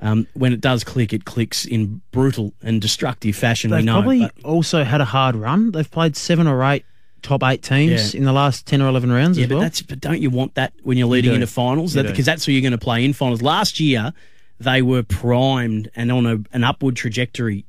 um, 0.00 0.26
when 0.34 0.52
it 0.52 0.60
does 0.60 0.82
click, 0.82 1.12
it 1.12 1.24
clicks 1.24 1.64
in 1.64 2.00
brutal 2.10 2.52
and 2.62 2.80
destructive 2.82 3.36
fashion. 3.36 3.70
we 3.70 3.76
They've 3.76 3.84
know. 3.84 3.92
probably 4.00 4.20
but- 4.20 4.32
also 4.44 4.82
had 4.82 5.00
a 5.00 5.04
hard 5.04 5.36
run. 5.36 5.70
They've 5.70 5.88
played 5.90 6.16
seven 6.16 6.46
or 6.48 6.64
eight 6.64 6.84
top 7.22 7.42
eight 7.44 7.62
teams 7.62 8.14
Yeah. 8.14 8.18
in 8.18 8.24
the 8.24 8.32
last 8.32 8.66
ten 8.66 8.82
or 8.82 8.88
eleven 8.88 9.10
rounds 9.12 9.38
Yeah, 9.38 9.44
as 9.44 9.48
but 9.48 9.54
well. 9.56 9.62
that's 9.62 9.82
but 9.82 10.00
don't 10.00 10.20
you 10.20 10.30
want 10.30 10.54
that 10.56 10.72
when 10.82 10.98
you're 10.98 11.06
leading 11.08 11.30
do. 11.30 11.34
into 11.36 11.46
finals? 11.46 11.94
You 11.94 12.02
That, 12.02 12.08
because 12.10 12.26
that's 12.26 12.44
who 12.44 12.52
you're 12.52 12.62
going 12.62 12.72
to 12.72 12.78
play 12.78 13.04
in 13.04 13.12
finals. 13.12 13.42
Last 13.42 13.80
year, 13.80 14.12
they 14.60 14.82
were 14.82 15.02
primed 15.02 15.90
and 15.96 16.10
on 16.12 16.26
a, 16.26 16.38
an 16.52 16.64
upward 16.64 16.96
trajectory. 16.96 17.64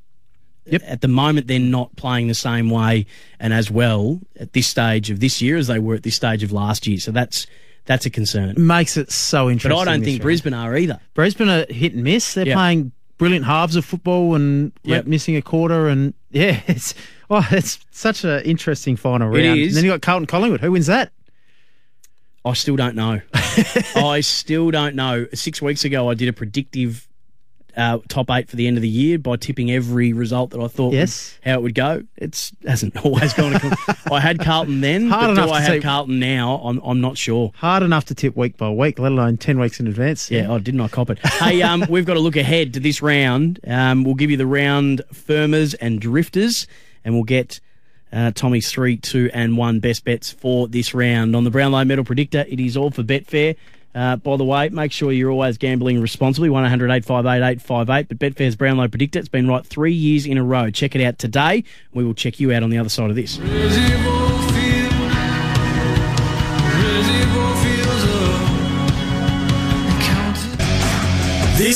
Yep. 0.66 0.82
At 0.86 1.00
the 1.02 1.08
moment, 1.08 1.46
they're 1.46 1.58
not 1.58 1.94
playing 1.96 2.28
the 2.28 2.34
same 2.34 2.70
way 2.70 3.04
and 3.38 3.52
as 3.52 3.70
well 3.70 4.20
at 4.40 4.54
this 4.54 4.66
stage 4.66 5.10
of 5.10 5.20
this 5.20 5.42
year 5.42 5.56
as 5.58 5.66
they 5.66 5.78
were 5.78 5.94
at 5.94 6.02
this 6.04 6.14
stage 6.16 6.42
of 6.42 6.52
last 6.52 6.86
year. 6.86 6.98
So 6.98 7.10
that's 7.12 7.46
that's 7.84 8.06
a 8.06 8.10
concern. 8.10 8.54
Makes 8.56 8.96
it 8.96 9.12
so 9.12 9.50
interesting. 9.50 9.76
But. 9.78 9.88
I 9.88 9.92
don't 9.92 10.02
think 10.04 10.14
round. 10.20 10.22
Brisbane 10.22 10.54
are 10.54 10.74
either. 10.74 11.00
Brisbane 11.12 11.50
are 11.50 11.66
hit 11.68 11.92
and 11.92 12.02
miss. 12.02 12.32
They're 12.32 12.46
Yeah. 12.46 12.54
playing 12.54 12.92
brilliant 13.18 13.44
halves 13.44 13.76
of 13.76 13.84
football 13.84 14.34
and 14.34 14.72
Yep. 14.84 15.06
missing 15.06 15.36
a 15.36 15.42
quarter. 15.42 15.88
And 15.88 16.14
yeah, 16.30 16.60
it's 16.66 16.94
oh, 17.34 17.46
it's 17.56 17.78
such 17.90 18.24
an 18.24 18.42
interesting 18.42 18.96
final 18.96 19.28
round. 19.28 19.58
is. 19.58 19.68
And 19.68 19.76
then 19.78 19.84
you 19.84 19.90
got 19.90 20.02
Carlton 20.02 20.26
Collingwood. 20.26 20.60
Who 20.60 20.72
wins 20.72 20.86
that? 20.86 21.12
I 22.44 22.52
still 22.52 22.76
don't 22.76 22.94
know. 22.94 23.20
I 23.96 24.20
still 24.20 24.70
don't 24.70 24.94
know. 24.94 25.26
Six 25.32 25.62
weeks 25.62 25.84
ago, 25.84 26.10
I 26.10 26.14
did 26.14 26.28
a 26.28 26.32
predictive 26.32 27.08
uh, 27.74 27.98
top 28.08 28.30
eight 28.30 28.48
for 28.50 28.54
the 28.56 28.66
end 28.68 28.76
of 28.76 28.82
the 28.82 28.88
year 28.88 29.18
by 29.18 29.34
tipping 29.36 29.70
every 29.70 30.12
result 30.12 30.50
that 30.50 30.60
I 30.60 30.68
thought 30.68 30.92
Yes. 30.92 31.38
how 31.42 31.54
it 31.54 31.62
would 31.62 31.74
go. 31.74 32.02
It's 32.16 32.52
hasn't 32.66 32.96
always 33.04 33.32
gone. 33.32 33.54
I 34.12 34.20
had 34.20 34.38
Carlton 34.40 34.80
then, 34.82 35.08
Hard 35.08 35.28
but 35.28 35.30
enough 35.32 35.46
do 35.48 35.52
I 35.54 35.60
have 35.62 35.82
Carlton 35.82 36.18
now? 36.20 36.56
I'm 36.62 36.78
I'm 36.84 37.00
not 37.00 37.16
sure. 37.16 37.50
Hard 37.56 37.82
enough 37.82 38.04
to 38.06 38.14
tip 38.14 38.36
week 38.36 38.58
by 38.58 38.68
week, 38.70 38.98
let 38.98 39.10
alone 39.10 39.38
ten 39.38 39.58
weeks 39.58 39.80
in 39.80 39.86
advance. 39.88 40.30
Yeah, 40.30 40.52
I 40.52 40.58
did 40.58 40.74
not 40.74 40.90
cop 40.92 41.08
it. 41.10 41.18
Hey, 41.26 41.62
um, 41.62 41.84
we've 41.88 42.04
got 42.06 42.14
to 42.14 42.20
look 42.20 42.36
ahead 42.36 42.74
to 42.74 42.80
this 42.80 43.00
round. 43.02 43.58
Um, 43.66 44.04
we'll 44.04 44.14
give 44.14 44.30
you 44.30 44.36
the 44.36 44.46
round 44.46 45.00
firmers 45.12 45.74
and 45.80 45.98
drifters, 46.00 46.68
and 47.04 47.14
we'll 47.14 47.24
get 47.24 47.60
uh, 48.12 48.30
Tommy's 48.30 48.70
three, 48.70 48.96
two, 48.96 49.30
and 49.34 49.56
one 49.56 49.80
best 49.80 50.04
bets 50.04 50.30
for 50.30 50.68
this 50.68 50.94
round 50.94 51.34
on 51.34 51.44
the 51.44 51.50
Brownlow 51.50 51.84
Medal 51.84 52.04
Predictor. 52.04 52.44
It 52.48 52.60
is 52.60 52.76
all 52.76 52.90
for 52.90 53.02
Betfair. 53.02 53.56
Uh, 53.94 54.16
by 54.16 54.36
the 54.36 54.44
way, 54.44 54.68
make 54.70 54.90
sure 54.90 55.12
you're 55.12 55.30
always 55.30 55.56
gambling 55.56 56.00
responsibly. 56.00 56.50
1 56.50 56.64
800 56.64 56.90
858 56.90 57.46
858. 57.46 58.08
But 58.08 58.18
Betfair's 58.18 58.56
Brownlow 58.56 58.88
Predictor, 58.88 59.20
it's 59.20 59.28
been 59.28 59.46
right 59.46 59.64
three 59.64 59.92
years 59.92 60.26
in 60.26 60.38
a 60.38 60.44
row. 60.44 60.70
Check 60.70 60.96
it 60.96 61.04
out 61.04 61.18
today. 61.18 61.64
We 61.92 62.04
will 62.04 62.14
check 62.14 62.40
you 62.40 62.52
out 62.52 62.62
on 62.62 62.70
the 62.70 62.78
other 62.78 62.88
side 62.88 63.10
of 63.10 63.16
this. 63.16 63.38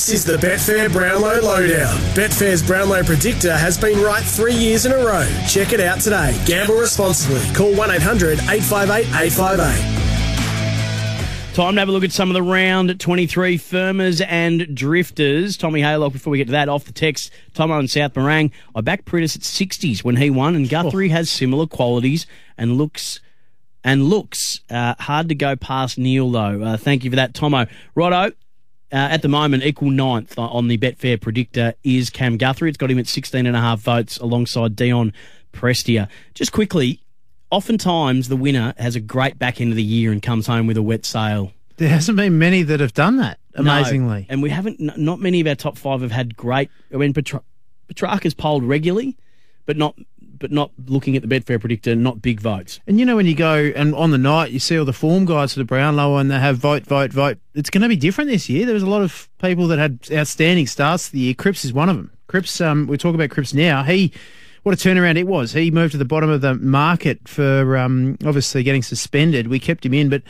This 0.08 0.26
is 0.26 0.40
the 0.40 0.46
Betfair 0.46 0.90
Brownlow 0.90 1.42
Lowdown. 1.42 1.94
Betfair's 2.14 2.66
Brownlow 2.66 3.02
Predictor 3.02 3.54
has 3.54 3.76
been 3.76 4.00
right 4.00 4.24
three 4.24 4.54
years 4.54 4.86
in 4.86 4.92
a 4.92 4.96
row. 4.96 5.28
Check 5.46 5.74
it 5.74 5.80
out 5.80 6.00
today. 6.00 6.34
Gamble 6.46 6.76
responsibly. 6.76 7.42
Call 7.54 7.74
1 7.74 7.90
800 7.90 8.38
858 8.38 9.00
858. 9.00 11.54
Time 11.54 11.74
to 11.74 11.80
have 11.82 11.90
a 11.90 11.92
look 11.92 12.04
at 12.04 12.12
some 12.12 12.30
of 12.30 12.34
the 12.34 12.42
round 12.42 12.98
23 12.98 13.58
firmers 13.58 14.24
and 14.26 14.74
drifters. 14.74 15.58
Tommy 15.58 15.82
Haylock, 15.82 16.14
before 16.14 16.30
we 16.30 16.38
get 16.38 16.46
to 16.46 16.52
that, 16.52 16.70
off 16.70 16.86
the 16.86 16.92
text, 16.92 17.30
Tomo 17.52 17.78
and 17.78 17.90
South 17.90 18.14
Morang. 18.14 18.50
I 18.74 18.80
backed 18.80 19.04
Priddis 19.04 19.36
at 19.36 19.42
60s 19.42 20.02
when 20.02 20.16
he 20.16 20.30
won, 20.30 20.56
and 20.56 20.70
Guthrie 20.70 21.10
has 21.10 21.28
similar 21.28 21.66
qualities 21.66 22.26
and 22.56 22.78
looks. 22.78 23.20
And 23.84 24.04
looks 24.04 24.60
uh, 24.70 24.94
hard 24.98 25.28
to 25.28 25.34
go 25.34 25.54
past 25.54 25.98
Neale 25.98 26.30
though. 26.30 26.62
Uh, 26.62 26.78
thank 26.78 27.04
you 27.04 27.10
for 27.10 27.16
that, 27.16 27.32
Tomo. 27.32 27.66
Righto, 27.94 28.32
uh, 28.92 28.96
at 28.96 29.22
the 29.22 29.28
moment, 29.28 29.64
equal 29.64 29.90
ninth 29.90 30.38
on 30.38 30.68
the 30.68 30.78
Betfair 30.78 31.20
predictor 31.20 31.74
is 31.84 32.10
Cam 32.10 32.36
Guthrie. 32.36 32.68
It's 32.68 32.78
got 32.78 32.90
him 32.90 32.98
at 32.98 33.06
16 33.06 33.46
and 33.46 33.56
a 33.56 33.60
half 33.60 33.80
votes 33.80 34.16
alongside 34.18 34.76
Dion 34.76 35.12
Prestia. 35.52 36.08
Just 36.34 36.52
quickly, 36.52 37.02
oftentimes 37.50 38.28
the 38.28 38.36
winner 38.36 38.74
has 38.78 38.96
a 38.96 39.00
great 39.00 39.38
back 39.38 39.60
end 39.60 39.70
of 39.70 39.76
the 39.76 39.82
year 39.82 40.12
and 40.12 40.22
comes 40.22 40.46
home 40.46 40.66
with 40.66 40.76
a 40.76 40.82
wet 40.82 41.04
sail. 41.04 41.52
There 41.76 41.88
hasn't 41.88 42.16
been 42.16 42.38
many 42.38 42.62
that 42.64 42.80
have 42.80 42.94
done 42.94 43.18
that, 43.18 43.38
amazingly. 43.54 44.20
No, 44.20 44.26
and 44.30 44.42
we 44.42 44.50
haven't, 44.50 44.80
not 44.98 45.20
many 45.20 45.40
of 45.40 45.46
our 45.46 45.54
top 45.54 45.76
five 45.76 46.00
have 46.00 46.10
had 46.10 46.36
great. 46.36 46.70
I 46.92 46.96
mean, 46.96 47.12
Petra- 47.12 47.42
Petracca's 47.88 48.34
polled 48.34 48.64
regularly, 48.64 49.16
but 49.64 49.76
not 49.76 49.94
but 50.38 50.50
not 50.50 50.70
looking 50.86 51.16
at 51.16 51.22
the 51.22 51.28
Betfair 51.28 51.60
predictor, 51.60 51.94
not 51.94 52.22
big 52.22 52.40
votes. 52.40 52.80
And 52.86 52.98
you 52.98 53.06
know 53.06 53.16
when 53.16 53.26
you 53.26 53.34
go 53.34 53.72
and 53.74 53.94
on 53.94 54.10
the 54.10 54.18
night 54.18 54.50
you 54.50 54.58
see 54.58 54.78
all 54.78 54.84
the 54.84 54.92
form 54.92 55.24
guides 55.24 55.54
for 55.54 55.60
the 55.60 55.64
Brownlow 55.64 56.16
and 56.16 56.30
they 56.30 56.38
have 56.38 56.58
vote, 56.58 56.84
vote, 56.84 57.12
vote. 57.12 57.38
It's 57.54 57.70
going 57.70 57.82
to 57.82 57.88
be 57.88 57.96
different 57.96 58.30
this 58.30 58.48
year. 58.48 58.66
There 58.66 58.74
was 58.74 58.82
a 58.82 58.90
lot 58.90 59.02
of 59.02 59.28
people 59.38 59.68
that 59.68 59.78
had 59.78 60.00
outstanding 60.12 60.66
starts 60.66 61.08
the 61.08 61.18
year. 61.18 61.34
Cripps 61.34 61.64
is 61.64 61.72
one 61.72 61.88
of 61.88 61.96
them. 61.96 62.10
Cripps, 62.28 62.60
um, 62.60 62.86
we 62.86 62.98
talk 62.98 63.14
about 63.14 63.30
Cripps 63.30 63.54
now. 63.54 63.82
He, 63.82 64.12
what 64.62 64.74
a 64.74 64.88
turnaround 64.88 65.16
it 65.16 65.26
was. 65.26 65.52
He 65.52 65.70
moved 65.70 65.92
to 65.92 65.98
the 65.98 66.04
bottom 66.04 66.30
of 66.30 66.40
the 66.40 66.54
market 66.54 67.26
for 67.26 67.76
um, 67.76 68.18
obviously 68.24 68.62
getting 68.62 68.82
suspended. 68.82 69.48
We 69.48 69.58
kept 69.58 69.84
him 69.84 69.94
in, 69.94 70.08
but 70.08 70.22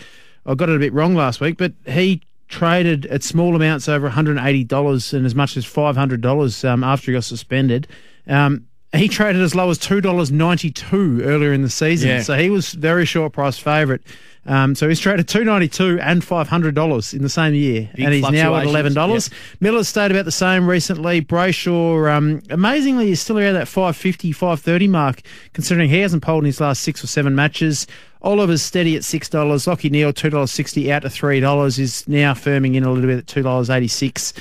I 0.46 0.54
got 0.54 0.68
it 0.68 0.76
a 0.76 0.78
bit 0.78 0.92
wrong 0.92 1.14
last 1.14 1.40
week. 1.40 1.56
But 1.56 1.72
he 1.86 2.22
traded 2.48 3.06
at 3.06 3.22
small 3.22 3.54
amounts 3.54 3.88
over 3.88 4.08
$180 4.08 5.12
and 5.12 5.26
as 5.26 5.34
much 5.34 5.56
as 5.56 5.64
$500 5.66 6.68
um, 6.68 6.84
after 6.84 7.10
he 7.10 7.16
got 7.16 7.24
suspended. 7.24 7.86
Um, 8.26 8.66
he 8.96 9.06
traded 9.08 9.42
as 9.42 9.54
low 9.54 9.68
as 9.70 9.78
two 9.78 10.00
dollars 10.00 10.30
ninety 10.32 10.70
two 10.70 11.20
earlier 11.22 11.52
in 11.52 11.62
the 11.62 11.70
season, 11.70 12.08
Yeah. 12.08 12.22
so 12.22 12.36
he 12.38 12.50
was 12.50 12.72
very 12.72 13.04
short 13.04 13.32
price 13.32 13.58
favourite. 13.58 14.00
Um, 14.46 14.74
so 14.74 14.88
he's 14.88 14.98
traded 14.98 15.28
two 15.28 15.44
ninety 15.44 15.68
two 15.68 15.98
and 16.00 16.24
five 16.24 16.48
hundred 16.48 16.74
dollars 16.74 17.12
in 17.12 17.20
the 17.22 17.28
same 17.28 17.52
year, 17.52 17.90
Big 17.94 18.04
and 18.06 18.14
he's 18.14 18.22
now 18.30 18.54
at 18.54 18.64
eleven 18.66 18.94
dollars. 18.94 19.28
Miller's 19.60 19.88
stayed 19.88 20.10
about 20.10 20.24
the 20.24 20.32
same 20.32 20.66
recently. 20.66 21.20
Brayshaw, 21.20 22.10
um, 22.10 22.40
amazingly, 22.48 23.10
is 23.10 23.20
still 23.20 23.38
around 23.38 23.54
that 23.54 23.68
550, 23.68 24.32
530 24.32 24.88
mark, 24.88 25.20
considering 25.52 25.90
he 25.90 25.98
hasn't 25.98 26.22
polled 26.22 26.44
in 26.44 26.46
his 26.46 26.60
last 26.60 26.82
six 26.82 27.04
or 27.04 27.08
seven 27.08 27.34
matches. 27.34 27.86
Oliver's 28.22 28.62
steady 28.62 28.96
at 28.96 29.04
six 29.04 29.28
dollars. 29.28 29.66
Lachie 29.66 29.90
Neale 29.90 30.14
two 30.14 30.30
dollars 30.30 30.50
sixty 30.50 30.90
out 30.90 31.02
to 31.02 31.10
three 31.10 31.40
dollars 31.40 31.78
is 31.78 32.08
now 32.08 32.32
firming 32.32 32.74
in 32.74 32.84
a 32.84 32.90
little 32.90 33.08
bit 33.08 33.18
at 33.18 33.26
two 33.26 33.42
dollars 33.42 33.68
eighty 33.68 33.86
six. 33.88 34.32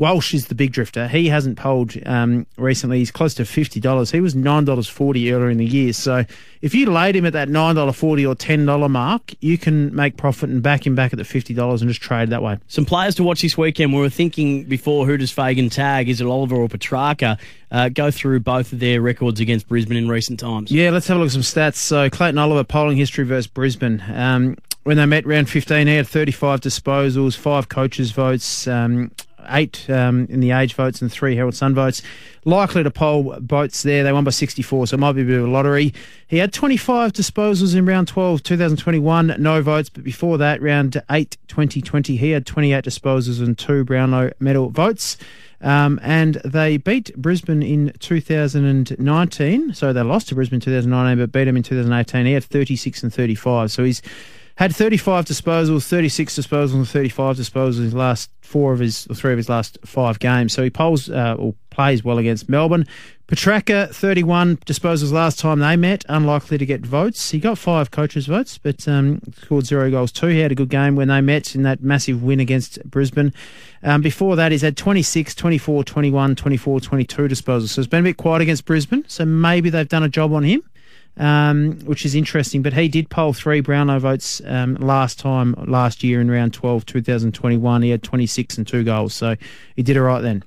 Walsh 0.00 0.32
is 0.32 0.46
the 0.46 0.54
big 0.54 0.72
drifter. 0.72 1.08
He 1.08 1.28
hasn't 1.28 1.58
polled 1.58 1.94
um, 2.06 2.46
recently. 2.56 2.98
He's 3.00 3.10
close 3.10 3.34
to 3.34 3.44
fifty 3.44 3.80
dollars. 3.80 4.10
He 4.10 4.22
was 4.22 4.34
nine 4.34 4.64
dollars 4.64 4.88
forty 4.88 5.30
earlier 5.30 5.50
in 5.50 5.58
the 5.58 5.66
year. 5.66 5.92
So 5.92 6.24
if 6.62 6.74
you 6.74 6.90
laid 6.90 7.14
him 7.14 7.26
at 7.26 7.34
that 7.34 7.50
nine 7.50 7.74
dollar 7.74 7.92
forty 7.92 8.24
or 8.24 8.34
ten 8.34 8.64
dollar 8.64 8.88
mark, 8.88 9.34
you 9.40 9.58
can 9.58 9.94
make 9.94 10.16
profit 10.16 10.48
and 10.48 10.62
back 10.62 10.86
him 10.86 10.94
back 10.94 11.12
at 11.12 11.18
the 11.18 11.24
fifty 11.24 11.52
dollars 11.52 11.82
and 11.82 11.90
just 11.90 12.00
trade 12.00 12.30
that 12.30 12.42
way. 12.42 12.58
Some 12.66 12.86
players 12.86 13.14
to 13.16 13.22
watch 13.22 13.42
this 13.42 13.58
weekend. 13.58 13.92
We 13.92 14.00
were 14.00 14.08
thinking 14.08 14.64
before 14.64 15.04
who 15.04 15.18
does 15.18 15.30
Fagan 15.30 15.68
tag? 15.68 16.08
Is 16.08 16.22
it 16.22 16.26
Oliver 16.26 16.56
or 16.56 16.68
Petracca? 16.68 17.38
Uh, 17.70 17.90
go 17.90 18.10
through 18.10 18.40
both 18.40 18.72
of 18.72 18.80
their 18.80 19.02
records 19.02 19.38
against 19.38 19.68
Brisbane 19.68 19.98
in 19.98 20.08
recent 20.08 20.40
times. 20.40 20.72
Yeah, 20.72 20.90
let's 20.90 21.08
have 21.08 21.18
a 21.18 21.20
look 21.20 21.26
at 21.26 21.32
some 21.32 21.42
stats. 21.42 21.74
So 21.74 22.08
Clayton 22.08 22.38
Oliver 22.38 22.64
polling 22.64 22.96
history 22.96 23.24
versus 23.24 23.48
Brisbane. 23.48 24.02
Um, 24.08 24.56
when 24.84 24.96
they 24.96 25.04
met 25.04 25.26
round 25.26 25.50
15, 25.50 25.86
he 25.86 25.94
had 25.96 26.08
35 26.08 26.60
disposals, 26.60 27.36
five 27.36 27.68
coaches' 27.68 28.12
votes, 28.12 28.66
um, 28.66 29.10
eight 29.48 29.88
um, 29.88 30.26
in 30.28 30.40
the 30.40 30.50
age 30.52 30.74
votes, 30.74 31.00
and 31.02 31.10
three 31.10 31.36
Herald 31.36 31.54
Sun 31.54 31.74
votes. 31.74 32.02
Likely 32.44 32.82
to 32.82 32.90
poll 32.90 33.36
votes 33.40 33.82
there. 33.82 34.02
They 34.02 34.12
won 34.12 34.24
by 34.24 34.30
64, 34.30 34.86
so 34.86 34.94
it 34.94 35.00
might 35.00 35.12
be 35.12 35.22
a 35.22 35.24
bit 35.24 35.38
of 35.38 35.44
a 35.44 35.50
lottery. 35.50 35.92
He 36.26 36.38
had 36.38 36.52
25 36.52 37.12
disposals 37.12 37.76
in 37.76 37.84
round 37.84 38.08
12, 38.08 38.42
2021, 38.42 39.34
no 39.38 39.62
votes. 39.62 39.90
But 39.90 40.04
before 40.04 40.38
that, 40.38 40.62
round 40.62 41.02
8, 41.10 41.36
2020, 41.48 42.16
he 42.16 42.30
had 42.30 42.46
28 42.46 42.84
disposals 42.84 43.44
and 43.44 43.58
two 43.58 43.84
Brownlow 43.84 44.30
medal 44.40 44.70
votes. 44.70 45.16
Um, 45.62 46.00
and 46.02 46.36
they 46.44 46.78
beat 46.78 47.14
Brisbane 47.16 47.62
in 47.62 47.92
2019. 47.98 49.74
So 49.74 49.92
they 49.92 50.02
lost 50.02 50.28
to 50.28 50.34
Brisbane 50.34 50.56
in 50.56 50.60
2019, 50.60 51.18
but 51.18 51.32
beat 51.32 51.48
him 51.48 51.56
in 51.56 51.62
2018. 51.62 52.26
He 52.26 52.32
had 52.32 52.44
36 52.44 53.02
and 53.02 53.12
35. 53.12 53.70
So 53.70 53.84
he's 53.84 54.00
had 54.60 54.76
35 54.76 55.24
disposals, 55.24 55.88
36 55.88 56.38
disposals, 56.38 56.74
and 56.74 56.86
35 56.86 57.38
disposals 57.38 57.78
in 57.78 57.84
his 57.84 57.94
last 57.94 58.30
four 58.42 58.74
of 58.74 58.78
his, 58.78 59.06
or 59.08 59.14
three 59.14 59.32
of 59.32 59.38
his 59.38 59.48
last 59.48 59.78
five 59.86 60.18
games. 60.18 60.52
So 60.52 60.62
he 60.62 60.68
polls 60.68 61.08
uh, 61.08 61.34
or 61.38 61.54
plays 61.70 62.04
well 62.04 62.18
against 62.18 62.46
Melbourne. 62.46 62.86
Petracca, 63.26 63.88
31 63.94 64.58
disposals 64.58 65.12
last 65.12 65.38
time 65.38 65.60
they 65.60 65.76
met, 65.76 66.04
unlikely 66.10 66.58
to 66.58 66.66
get 66.66 66.84
votes. 66.84 67.30
He 67.30 67.38
got 67.38 67.56
five 67.56 67.90
coaches' 67.90 68.26
votes, 68.26 68.58
but 68.58 68.86
um, 68.86 69.22
scored 69.40 69.64
zero 69.64 69.90
goals 69.90 70.12
too. 70.12 70.26
He 70.26 70.40
had 70.40 70.52
a 70.52 70.54
good 70.54 70.68
game 70.68 70.94
when 70.94 71.08
they 71.08 71.22
met 71.22 71.54
in 71.54 71.62
that 71.62 71.82
massive 71.82 72.22
win 72.22 72.38
against 72.38 72.84
Brisbane. 72.84 73.32
Um, 73.82 74.02
before 74.02 74.36
that, 74.36 74.52
he's 74.52 74.60
had 74.60 74.76
26, 74.76 75.34
24, 75.36 75.84
21, 75.84 76.36
24, 76.36 76.80
22 76.80 77.22
disposals. 77.28 77.68
So 77.68 77.80
it's 77.80 77.88
been 77.88 78.00
a 78.00 78.10
bit 78.10 78.18
quiet 78.18 78.42
against 78.42 78.66
Brisbane, 78.66 79.04
so 79.08 79.24
maybe 79.24 79.70
they've 79.70 79.88
done 79.88 80.02
a 80.02 80.08
job 80.10 80.34
on 80.34 80.42
him 80.42 80.62
um, 81.20 81.78
which 81.84 82.04
is 82.04 82.14
interesting. 82.14 82.62
But 82.62 82.72
he 82.72 82.88
did 82.88 83.10
poll 83.10 83.32
three 83.32 83.60
Brownlow 83.60 84.00
votes 84.00 84.40
um, 84.46 84.74
last 84.76 85.20
time, 85.20 85.54
last 85.68 86.02
year 86.02 86.20
in 86.20 86.30
round 86.30 86.54
12, 86.54 86.86
2021. 86.86 87.82
He 87.82 87.90
had 87.90 88.02
26 88.02 88.58
and 88.58 88.66
two 88.66 88.82
goals, 88.82 89.14
so 89.14 89.36
he 89.76 89.82
did 89.82 89.96
all 89.96 90.04
right 90.04 90.22
then. 90.22 90.42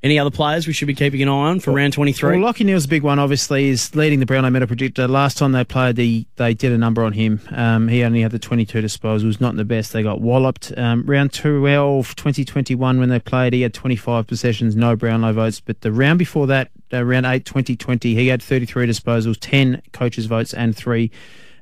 Any 0.00 0.16
other 0.16 0.30
players 0.30 0.68
we 0.68 0.72
should 0.72 0.86
be 0.86 0.94
keeping 0.94 1.20
an 1.22 1.28
eye 1.28 1.32
on 1.32 1.58
for 1.58 1.72
round 1.72 1.92
23? 1.92 2.38
Well, 2.38 2.52
Lachie 2.52 2.64
Neale's 2.64 2.84
a 2.84 2.88
big 2.88 3.02
one, 3.02 3.18
obviously, 3.18 3.68
is 3.68 3.96
leading 3.96 4.20
the 4.20 4.26
Brownlow 4.26 4.50
Medal 4.50 4.68
predictor. 4.68 5.08
Last 5.08 5.38
time 5.38 5.50
they 5.50 5.64
played, 5.64 5.96
the, 5.96 6.24
they 6.36 6.54
did 6.54 6.70
a 6.70 6.78
number 6.78 7.02
on 7.02 7.12
him. 7.12 7.40
Um, 7.50 7.88
he 7.88 8.04
only 8.04 8.20
had 8.20 8.30
the 8.30 8.38
22 8.38 8.80
disposals, 8.80 9.40
not 9.40 9.56
the 9.56 9.64
best. 9.64 9.92
They 9.92 10.04
got 10.04 10.20
walloped. 10.20 10.72
Um, 10.76 11.04
round 11.04 11.32
12, 11.32 12.14
2021, 12.14 13.00
when 13.00 13.08
they 13.08 13.18
played, 13.18 13.52
he 13.52 13.62
had 13.62 13.74
25 13.74 14.28
possessions, 14.28 14.76
no 14.76 14.94
Brownlow 14.94 15.32
votes. 15.32 15.58
But 15.58 15.80
the 15.80 15.90
round 15.90 16.20
before 16.20 16.46
that, 16.46 16.70
uh, 16.92 17.04
round 17.04 17.26
8, 17.26 17.44
2020, 17.44 18.14
he 18.14 18.28
had 18.28 18.40
33 18.40 18.86
disposals, 18.86 19.36
10 19.40 19.82
coaches' 19.92 20.26
votes, 20.26 20.54
and 20.54 20.76
three 20.76 21.10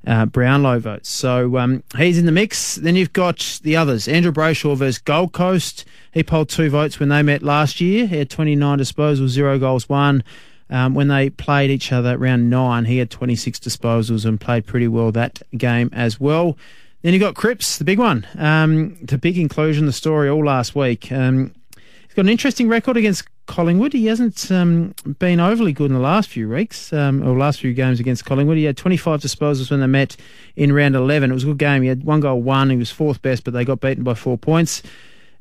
uh, 0.06 0.26
Brownlow 0.26 0.78
votes. 0.78 1.08
So 1.08 1.58
um, 1.58 1.82
he's 1.96 2.18
in 2.18 2.26
the 2.26 2.32
mix. 2.32 2.76
Then 2.76 2.96
you've 2.96 3.12
got 3.12 3.60
the 3.62 3.76
others. 3.76 4.06
Andrew 4.08 4.32
Brayshaw 4.32 4.76
versus 4.76 4.98
Gold 4.98 5.32
Coast. 5.32 5.84
He 6.12 6.22
polled 6.22 6.48
two 6.48 6.70
votes 6.70 7.00
when 7.00 7.08
they 7.08 7.22
met 7.22 7.42
last 7.42 7.80
year. 7.80 8.06
He 8.06 8.18
had 8.18 8.30
29 8.30 8.78
disposals, 8.78 9.28
zero 9.28 9.58
goals, 9.58 9.88
one. 9.88 10.22
Um, 10.68 10.94
when 10.94 11.08
they 11.08 11.30
played 11.30 11.70
each 11.70 11.92
other 11.92 12.10
at 12.10 12.20
round 12.20 12.50
nine, 12.50 12.86
he 12.86 12.98
had 12.98 13.10
26 13.10 13.60
disposals 13.60 14.24
and 14.24 14.40
played 14.40 14.66
pretty 14.66 14.88
well 14.88 15.12
that 15.12 15.42
game 15.56 15.90
as 15.92 16.18
well. 16.18 16.56
Then 17.02 17.12
you've 17.12 17.20
got 17.20 17.36
Cripps, 17.36 17.78
the 17.78 17.84
big 17.84 17.98
one. 17.98 18.26
Um, 18.36 18.96
the 19.02 19.18
big 19.18 19.38
inclusion, 19.38 19.86
the 19.86 19.92
story 19.92 20.28
all 20.28 20.44
last 20.44 20.74
week. 20.74 21.12
Um, 21.12 21.54
he's 21.76 22.14
got 22.14 22.24
an 22.24 22.30
interesting 22.30 22.68
record 22.68 22.96
against 22.96 23.26
Collingwood. 23.46 23.92
He 23.92 24.06
hasn't 24.06 24.50
um, 24.50 24.94
been 25.18 25.40
overly 25.40 25.72
good 25.72 25.90
in 25.90 25.94
the 25.94 26.00
last 26.00 26.28
few 26.28 26.48
weeks, 26.48 26.92
um, 26.92 27.26
or 27.26 27.36
last 27.36 27.60
few 27.60 27.72
games 27.72 28.00
against 28.00 28.24
Collingwood. 28.24 28.56
He 28.56 28.64
had 28.64 28.76
25 28.76 29.20
disposals 29.20 29.70
when 29.70 29.80
they 29.80 29.86
met 29.86 30.16
in 30.56 30.72
round 30.72 30.94
11. 30.94 31.30
It 31.30 31.34
was 31.34 31.44
a 31.44 31.46
good 31.46 31.58
game. 31.58 31.82
He 31.82 31.88
had 31.88 32.04
one 32.04 32.20
goal, 32.20 32.42
one. 32.42 32.70
He 32.70 32.76
was 32.76 32.90
fourth 32.90 33.22
best, 33.22 33.44
but 33.44 33.52
they 33.52 33.64
got 33.64 33.80
beaten 33.80 34.04
by 34.04 34.14
four 34.14 34.36
points. 34.36 34.82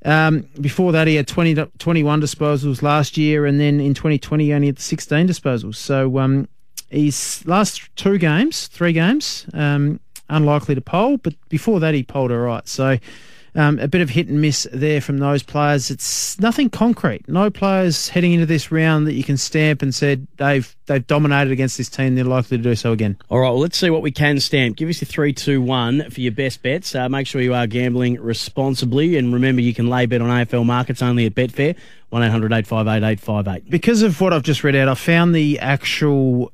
Um, 0.06 0.48
before 0.62 0.92
that, 0.92 1.08
he 1.08 1.16
had 1.16 1.28
20, 1.28 1.56
21 1.56 2.22
disposals 2.22 2.82
last 2.82 3.18
year, 3.18 3.46
and 3.46 3.60
then 3.60 3.80
in 3.80 3.94
2020, 3.94 4.46
he 4.46 4.54
only 4.54 4.68
had 4.68 4.80
16 4.80 5.28
disposals. 5.28 5.76
So 5.76 6.20
um, 6.20 6.48
his 6.90 7.46
last 7.48 7.90
two 7.96 8.18
games, 8.20 8.68
three 8.68 8.94
games, 8.94 9.48
um, 9.54 10.00
unlikely 10.30 10.76
to 10.76 10.82
poll, 10.82 11.18
but 11.18 11.34
before 11.50 11.80
that, 11.80 11.94
he 11.96 12.04
polled 12.04 12.32
all 12.32 12.38
right. 12.38 12.68
So 12.68 12.98
Um, 13.56 13.80
a 13.80 13.88
bit 13.88 14.02
of 14.02 14.10
hit 14.10 14.28
and 14.28 14.42
miss 14.42 14.68
there 14.74 15.00
from 15.00 15.20
those 15.20 15.42
players. 15.42 15.90
It's 15.90 16.38
nothing 16.40 16.70
concrete. 16.70 17.28
No 17.30 17.50
players 17.50 18.10
heading 18.10 18.34
into 18.34 18.46
this 18.46 18.70
round 18.70 19.08
that 19.08 19.14
you 19.14 19.24
can 19.24 19.38
stamp 19.38 19.82
and 19.82 19.96
said 19.96 20.28
they've 20.38 20.76
they've 20.88 21.06
dominated 21.08 21.52
against 21.52 21.78
this 21.78 21.90
team. 21.90 22.16
They're 22.16 22.26
likely 22.26 22.58
to 22.58 22.64
do 22.64 22.76
so 22.76 22.92
again. 22.92 23.18
All 23.30 23.40
right, 23.40 23.50
well, 23.50 23.60
let's 23.60 23.78
see 23.78 23.90
what 23.90 24.02
we 24.02 24.12
can 24.12 24.40
stamp. 24.40 24.76
Give 24.76 24.90
us 24.90 25.00
your 25.02 25.08
three, 25.08 25.32
two, 25.32 25.62
one 25.62 26.10
for 26.10 26.20
your 26.20 26.34
best 26.34 26.62
bets. 26.64 26.94
Uh, 26.94 27.08
make 27.08 27.28
sure 27.28 27.42
you 27.42 27.54
are 27.54 27.66
gambling 27.66 28.20
responsibly, 28.20 29.18
and 29.18 29.34
remember 29.34 29.62
you 29.62 29.74
can 29.74 29.90
lay 29.90 30.06
bet 30.06 30.22
on 30.22 30.30
AFL 30.30 30.66
markets 30.66 31.02
only 31.02 31.26
at 31.26 31.34
Betfair. 31.34 31.76
One 32.10 32.24
858 32.24 33.04
858 33.04 33.70
Because 33.70 34.02
of 34.02 34.22
what 34.22 34.32
I've 34.32 34.44
just 34.44 34.64
read 34.64 34.76
out, 34.76 34.88
I 34.88 34.94
found 34.94 35.34
the 35.34 35.60
actual 35.60 36.52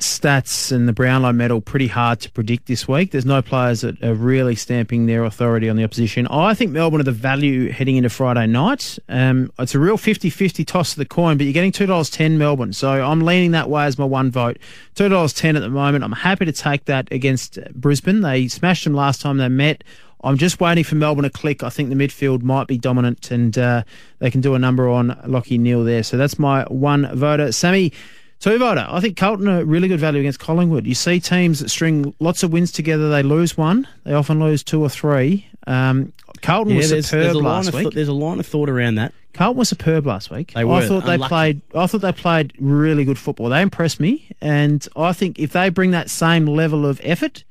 stats 0.00 0.72
and 0.72 0.88
the 0.88 0.92
Brownlow 0.92 1.32
medal 1.32 1.60
pretty 1.60 1.86
hard 1.86 2.20
to 2.20 2.30
predict 2.30 2.66
this 2.66 2.86
week. 2.86 3.10
There's 3.10 3.24
no 3.24 3.42
players 3.42 3.80
that 3.82 4.02
are 4.02 4.14
really 4.14 4.54
stamping 4.54 5.06
their 5.06 5.24
authority 5.24 5.68
on 5.68 5.76
the 5.76 5.84
opposition. 5.84 6.26
I 6.28 6.54
think 6.54 6.70
Melbourne 6.70 7.00
are 7.00 7.04
the 7.04 7.12
value 7.12 7.70
heading 7.70 7.96
into 7.96 8.10
Friday 8.10 8.46
night. 8.46 8.98
Um, 9.08 9.52
it's 9.58 9.74
a 9.74 9.78
real 9.78 9.96
50-50 9.96 10.66
toss 10.66 10.92
of 10.92 10.98
the 10.98 11.04
coin, 11.04 11.36
but 11.36 11.44
you're 11.44 11.52
getting 11.52 11.72
$2.10 11.72 12.36
Melbourne. 12.36 12.72
So 12.72 12.90
I'm 12.90 13.20
leaning 13.20 13.52
that 13.52 13.70
way 13.70 13.84
as 13.84 13.98
my 13.98 14.04
one 14.04 14.30
vote. 14.30 14.58
$2.10 14.96 15.56
at 15.56 15.60
the 15.60 15.68
moment. 15.68 16.04
I'm 16.04 16.12
happy 16.12 16.44
to 16.44 16.52
take 16.52 16.86
that 16.86 17.10
against 17.12 17.58
Brisbane. 17.74 18.20
They 18.20 18.48
smashed 18.48 18.84
them 18.84 18.94
last 18.94 19.20
time 19.20 19.36
they 19.36 19.48
met. 19.48 19.84
I'm 20.22 20.36
just 20.36 20.60
waiting 20.60 20.84
for 20.84 20.96
Melbourne 20.96 21.24
to 21.24 21.30
click. 21.30 21.62
I 21.62 21.70
think 21.70 21.88
the 21.88 21.94
midfield 21.94 22.42
might 22.42 22.66
be 22.66 22.76
dominant 22.76 23.30
and 23.30 23.56
uh, 23.56 23.84
they 24.18 24.30
can 24.30 24.40
do 24.40 24.54
a 24.54 24.58
number 24.58 24.88
on 24.88 25.10
Lachie 25.24 25.58
Neale 25.58 25.84
there. 25.84 26.02
So 26.02 26.16
that's 26.16 26.38
my 26.38 26.64
one 26.64 27.08
voter. 27.16 27.52
Sammy, 27.52 27.92
Voter. 28.40 28.86
I 28.88 29.00
think 29.00 29.16
Carlton 29.16 29.48
are 29.48 29.64
really 29.64 29.88
good 29.88 30.00
value 30.00 30.20
against 30.20 30.40
Collingwood. 30.40 30.86
You 30.86 30.94
see 30.94 31.20
teams 31.20 31.60
that 31.60 31.68
string 31.68 32.14
lots 32.20 32.42
of 32.42 32.52
wins 32.52 32.72
together, 32.72 33.10
they 33.10 33.22
lose 33.22 33.56
one. 33.56 33.86
They 34.04 34.14
often 34.14 34.40
lose 34.40 34.62
two 34.62 34.80
or 34.82 34.88
three. 34.88 35.46
Um, 35.66 36.12
Carlton 36.42 36.72
Yeah, 36.72 36.78
was 36.78 36.90
there's, 36.90 37.06
superb 37.06 37.22
there's, 37.24 37.36
last 37.36 37.68
of 37.68 37.74
week. 37.74 37.82
th- 37.84 37.94
there's 37.94 38.08
a 38.08 38.12
line 38.14 38.40
of 38.40 38.46
thought 38.46 38.70
around 38.70 38.94
that. 38.96 39.12
Carlton 39.34 39.58
was 39.58 39.68
superb 39.68 40.06
last 40.06 40.30
week. 40.30 40.52
They 40.54 40.64
were, 40.64 40.74
I 40.74 40.88
thought 40.88 41.04
they 41.04 41.18
played. 41.18 41.60
I 41.74 41.86
thought 41.86 42.00
they 42.00 42.12
played 42.12 42.52
really 42.58 43.04
good 43.04 43.18
football. 43.18 43.48
They 43.48 43.60
impressed 43.62 44.00
me, 44.00 44.28
and 44.40 44.86
I 44.96 45.12
think 45.12 45.38
if 45.38 45.52
they 45.52 45.68
bring 45.68 45.92
that 45.92 46.10
same 46.10 46.46
level 46.46 46.84
of 46.86 47.00
effort 47.04 47.44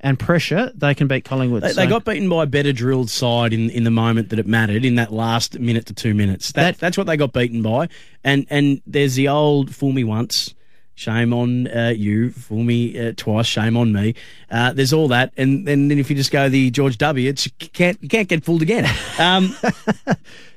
and 0.00 0.18
pressure, 0.18 0.70
they 0.74 0.94
can 0.94 1.08
beat 1.08 1.24
Collingwood. 1.24 1.62
They, 1.62 1.70
So 1.70 1.80
they 1.80 1.86
got 1.88 2.04
beaten 2.04 2.28
by 2.28 2.44
a 2.44 2.46
better 2.46 2.72
drilled 2.72 3.10
side 3.10 3.52
in, 3.52 3.68
in 3.70 3.84
the 3.84 3.90
moment 3.90 4.28
that 4.30 4.38
it 4.38 4.46
mattered 4.46 4.84
in 4.84 4.94
that 4.94 5.12
last 5.12 5.58
minute 5.58 5.86
to 5.86 5.94
two 5.94 6.14
minutes. 6.14 6.52
That, 6.52 6.62
That- 6.62 6.78
that's 6.78 6.96
what 6.98 7.06
they 7.08 7.16
got 7.16 7.32
beaten 7.32 7.62
by. 7.62 7.88
And 8.24 8.46
and 8.50 8.80
there's 8.86 9.14
the 9.16 9.28
old 9.28 9.74
fool 9.74 9.92
me 9.92 10.04
once, 10.04 10.54
shame 10.94 11.32
on 11.32 11.66
uh, 11.68 11.92
you. 11.96 12.30
Fool 12.30 12.62
me 12.64 12.98
uh, 13.08 13.12
twice, 13.16 13.46
shame 13.46 13.76
on 13.76 13.92
me. 13.92 14.14
Uh, 14.50 14.72
there's 14.72 14.92
all 14.92 15.08
that, 15.08 15.32
and 15.36 15.66
then 15.66 15.90
if 15.92 16.10
you 16.10 16.16
just 16.16 16.30
go 16.32 16.48
the 16.48 16.70
George 16.70 16.98
W, 16.98 17.28
it's, 17.28 17.46
you 17.46 17.52
can't 17.72 17.96
you 18.02 18.08
can't 18.08 18.28
get 18.28 18.44
fooled 18.44 18.62
again. 18.62 18.86
Um, 19.18 19.52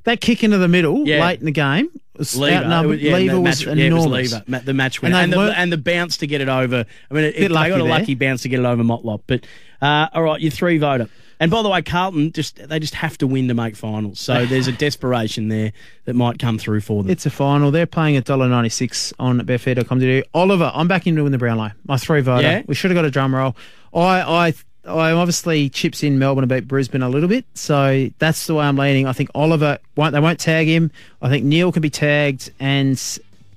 that 0.04 0.22
kick 0.22 0.44
into 0.44 0.58
the 0.60 0.68
middle 0.68 1.08
Yeah. 1.08 1.26
late 1.26 1.40
in 1.40 1.46
the 1.46 1.52
game. 1.52 1.90
Lever, 2.36 2.94
it 2.94 3.00
yeah, 3.02 3.14
Lever 3.14 3.34
the 3.36 3.42
was 3.42 3.66
match- 3.66 3.78
yeah, 3.78 3.86
it 3.86 3.94
was. 3.94 4.06
Lever, 4.08 4.62
the 4.64 4.74
match 4.74 5.02
winner, 5.02 5.16
And 5.16 5.34
and, 5.34 5.42
the, 5.42 5.58
and 5.60 5.72
the 5.74 5.78
bounce 5.78 6.18
to 6.18 6.28
get 6.28 6.42
it 6.42 6.50
over. 6.50 6.86
I 7.10 7.14
mean, 7.14 7.24
it, 7.26 7.36
Bit 7.36 7.48
they 7.50 7.54
got 7.54 7.72
a 7.72 7.84
there. 7.84 7.84
lucky 7.84 8.16
bounce 8.16 8.42
to 8.44 8.50
get 8.50 8.60
it 8.60 8.66
over 8.66 8.84
Motlop. 8.84 9.22
But 9.28 9.46
uh, 9.82 10.08
all 10.14 10.24
right, 10.24 10.40
your 10.40 10.52
three 10.52 10.78
voter. 10.78 11.08
And 11.40 11.50
by 11.50 11.64
the 11.64 11.70
way, 11.70 11.82
Carlton 11.82 12.32
just 12.34 12.58
they 12.70 12.80
just 12.80 12.94
have 12.94 13.18
to 13.18 13.26
win 13.28 13.48
to 13.48 13.56
make 13.56 13.76
finals. 13.76 14.20
So 14.20 14.46
there's 14.48 14.68
a 14.68 14.72
desperation 14.72 15.48
there 15.48 15.74
that 16.06 16.14
might 16.14 16.38
come 16.38 16.58
through 16.60 16.82
for 16.82 17.02
them. 17.02 17.12
It's 17.12 17.26
a 17.26 17.32
final. 17.32 17.72
They're 17.72 17.88
playing 17.88 18.16
at 18.18 18.26
$1.96 18.26 19.14
on 19.20 19.40
betfair.com.au. 19.42 20.22
Oliver, 20.40 20.72
I'm 20.74 20.88
back 20.88 21.08
into 21.08 21.26
in 21.26 21.32
the 21.32 21.38
Brownlow. 21.40 21.72
My 21.88 21.98
three 21.98 22.22
voter. 22.22 22.44
Yeah? 22.44 22.62
We 22.68 22.76
should 22.76 22.92
have 22.92 22.96
got 22.96 23.06
a 23.06 23.12
drum 23.12 23.34
roll. 23.34 23.56
I, 23.94 24.22
I, 24.22 24.54
I 24.84 25.12
obviously 25.12 25.70
chips 25.70 26.04
in 26.04 26.18
Melbourne 26.18 26.48
beat 26.48 26.68
Brisbane 26.68 27.04
a 27.04 27.10
little 27.10 27.30
bit, 27.30 27.46
so 27.54 28.10
that's 28.18 28.48
the 28.48 28.56
way 28.56 28.66
I'm 28.66 28.78
leaning. 28.78 29.06
I 29.06 29.14
think 29.14 29.30
Oliver 29.36 29.78
won't. 29.96 30.14
They 30.14 30.20
won't 30.20 30.40
tag 30.40 30.68
him. 30.68 30.92
I 31.22 31.30
think 31.30 31.46
Neale 31.46 31.72
can 31.72 31.82
be 31.82 31.90
tagged, 31.92 32.52
and 32.60 33.00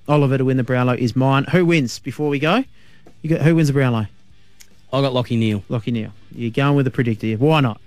Oliver 0.07 0.37
to 0.37 0.45
win 0.45 0.59
the 0.59 0.65
Brownlow 0.65 0.95
is 0.95 1.17
mine. 1.17 1.45
Who 1.45 1.65
wins? 1.65 1.99
Before 1.99 2.29
we 2.29 2.39
go, 2.39 2.65
you 3.23 3.31
got 3.31 3.41
who 3.41 3.57
wins 3.57 3.69
the 3.69 3.75
Brownlow? 3.75 4.07
I 4.93 5.01
got 5.01 5.13
Lachie 5.13 5.39
Neale. 5.39 5.65
Lachie 5.71 5.93
Neale. 5.93 6.13
You're 6.33 6.51
going 6.51 6.77
with 6.77 6.85
the 6.85 6.91
predictor. 6.91 7.33
Why 7.35 7.61
not? 7.61 7.81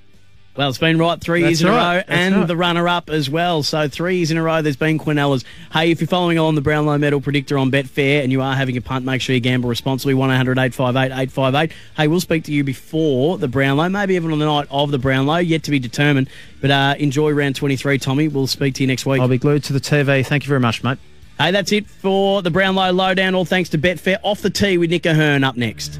Well, 0.57 0.69
it's 0.69 0.79
been 0.79 0.97
right 0.97 1.21
three 1.21 1.41
That's 1.41 1.51
years 1.51 1.61
in 1.61 1.67
right. 1.67 1.75
a 1.75 1.97
row, 1.97 2.03
That's 2.07 2.09
and 2.09 2.35
right. 2.35 2.47
the 2.47 2.57
runner-up 2.57 3.11
as 3.11 3.29
well. 3.29 3.61
So 3.61 3.87
three 3.87 4.17
years 4.17 4.31
in 4.31 4.37
a 4.37 4.43
row, 4.43 4.63
there's 4.63 4.75
been 4.75 4.97
Quinellas. 4.97 5.43
Hey, 5.71 5.91
if 5.91 6.01
you're 6.01 6.07
following 6.07 6.39
on 6.39 6.55
the 6.55 6.61
Brownlow 6.61 6.97
Medal 6.97 7.21
Predictor 7.21 7.59
on 7.59 7.69
Betfair 7.69 8.23
and 8.23 8.31
you 8.31 8.41
are 8.41 8.55
having 8.55 8.75
a 8.75 8.81
punt, 8.81 9.05
make 9.05 9.21
sure 9.21 9.35
you 9.35 9.39
gamble 9.39 9.69
responsibly. 9.69 10.15
One 10.15 10.31
858 10.31 11.11
858 11.11 11.71
Hey, 11.95 12.07
we'll 12.07 12.19
speak 12.19 12.43
to 12.45 12.51
you 12.51 12.63
before 12.63 13.37
the 13.37 13.47
Brownlow, 13.47 13.89
maybe 13.89 14.15
even 14.15 14.31
on 14.31 14.39
the 14.39 14.45
night 14.45 14.67
of 14.71 14.89
the 14.89 14.97
Brownlow, 14.97 15.37
yet 15.37 15.61
to 15.63 15.71
be 15.71 15.77
determined. 15.77 16.27
But 16.59 16.71
uh, 16.71 16.95
enjoy 16.97 17.31
round 17.33 17.55
23, 17.55 17.99
Tommy. 17.99 18.27
We'll 18.27 18.47
speak 18.47 18.73
to 18.75 18.83
you 18.83 18.87
next 18.87 19.05
week. 19.05 19.21
I'll 19.21 19.27
be 19.27 19.37
glued 19.37 19.63
to 19.65 19.73
the 19.73 19.79
TV. 19.79 20.25
Thank 20.25 20.43
you 20.43 20.47
very 20.49 20.59
much, 20.59 20.83
mate. 20.83 20.97
Hey, 21.37 21.51
that's 21.51 21.71
it 21.71 21.85
for 21.87 22.41
the 22.41 22.49
Brownlow 22.49 22.93
Lowdown. 22.93 23.35
All 23.35 23.45
thanks 23.45 23.69
to 23.69 23.77
Betfair. 23.77 24.17
Off 24.23 24.41
the 24.41 24.49
tee 24.49 24.79
with 24.79 24.89
Nick 24.89 25.05
Ahern 25.05 25.43
up 25.43 25.55
next. 25.55 25.99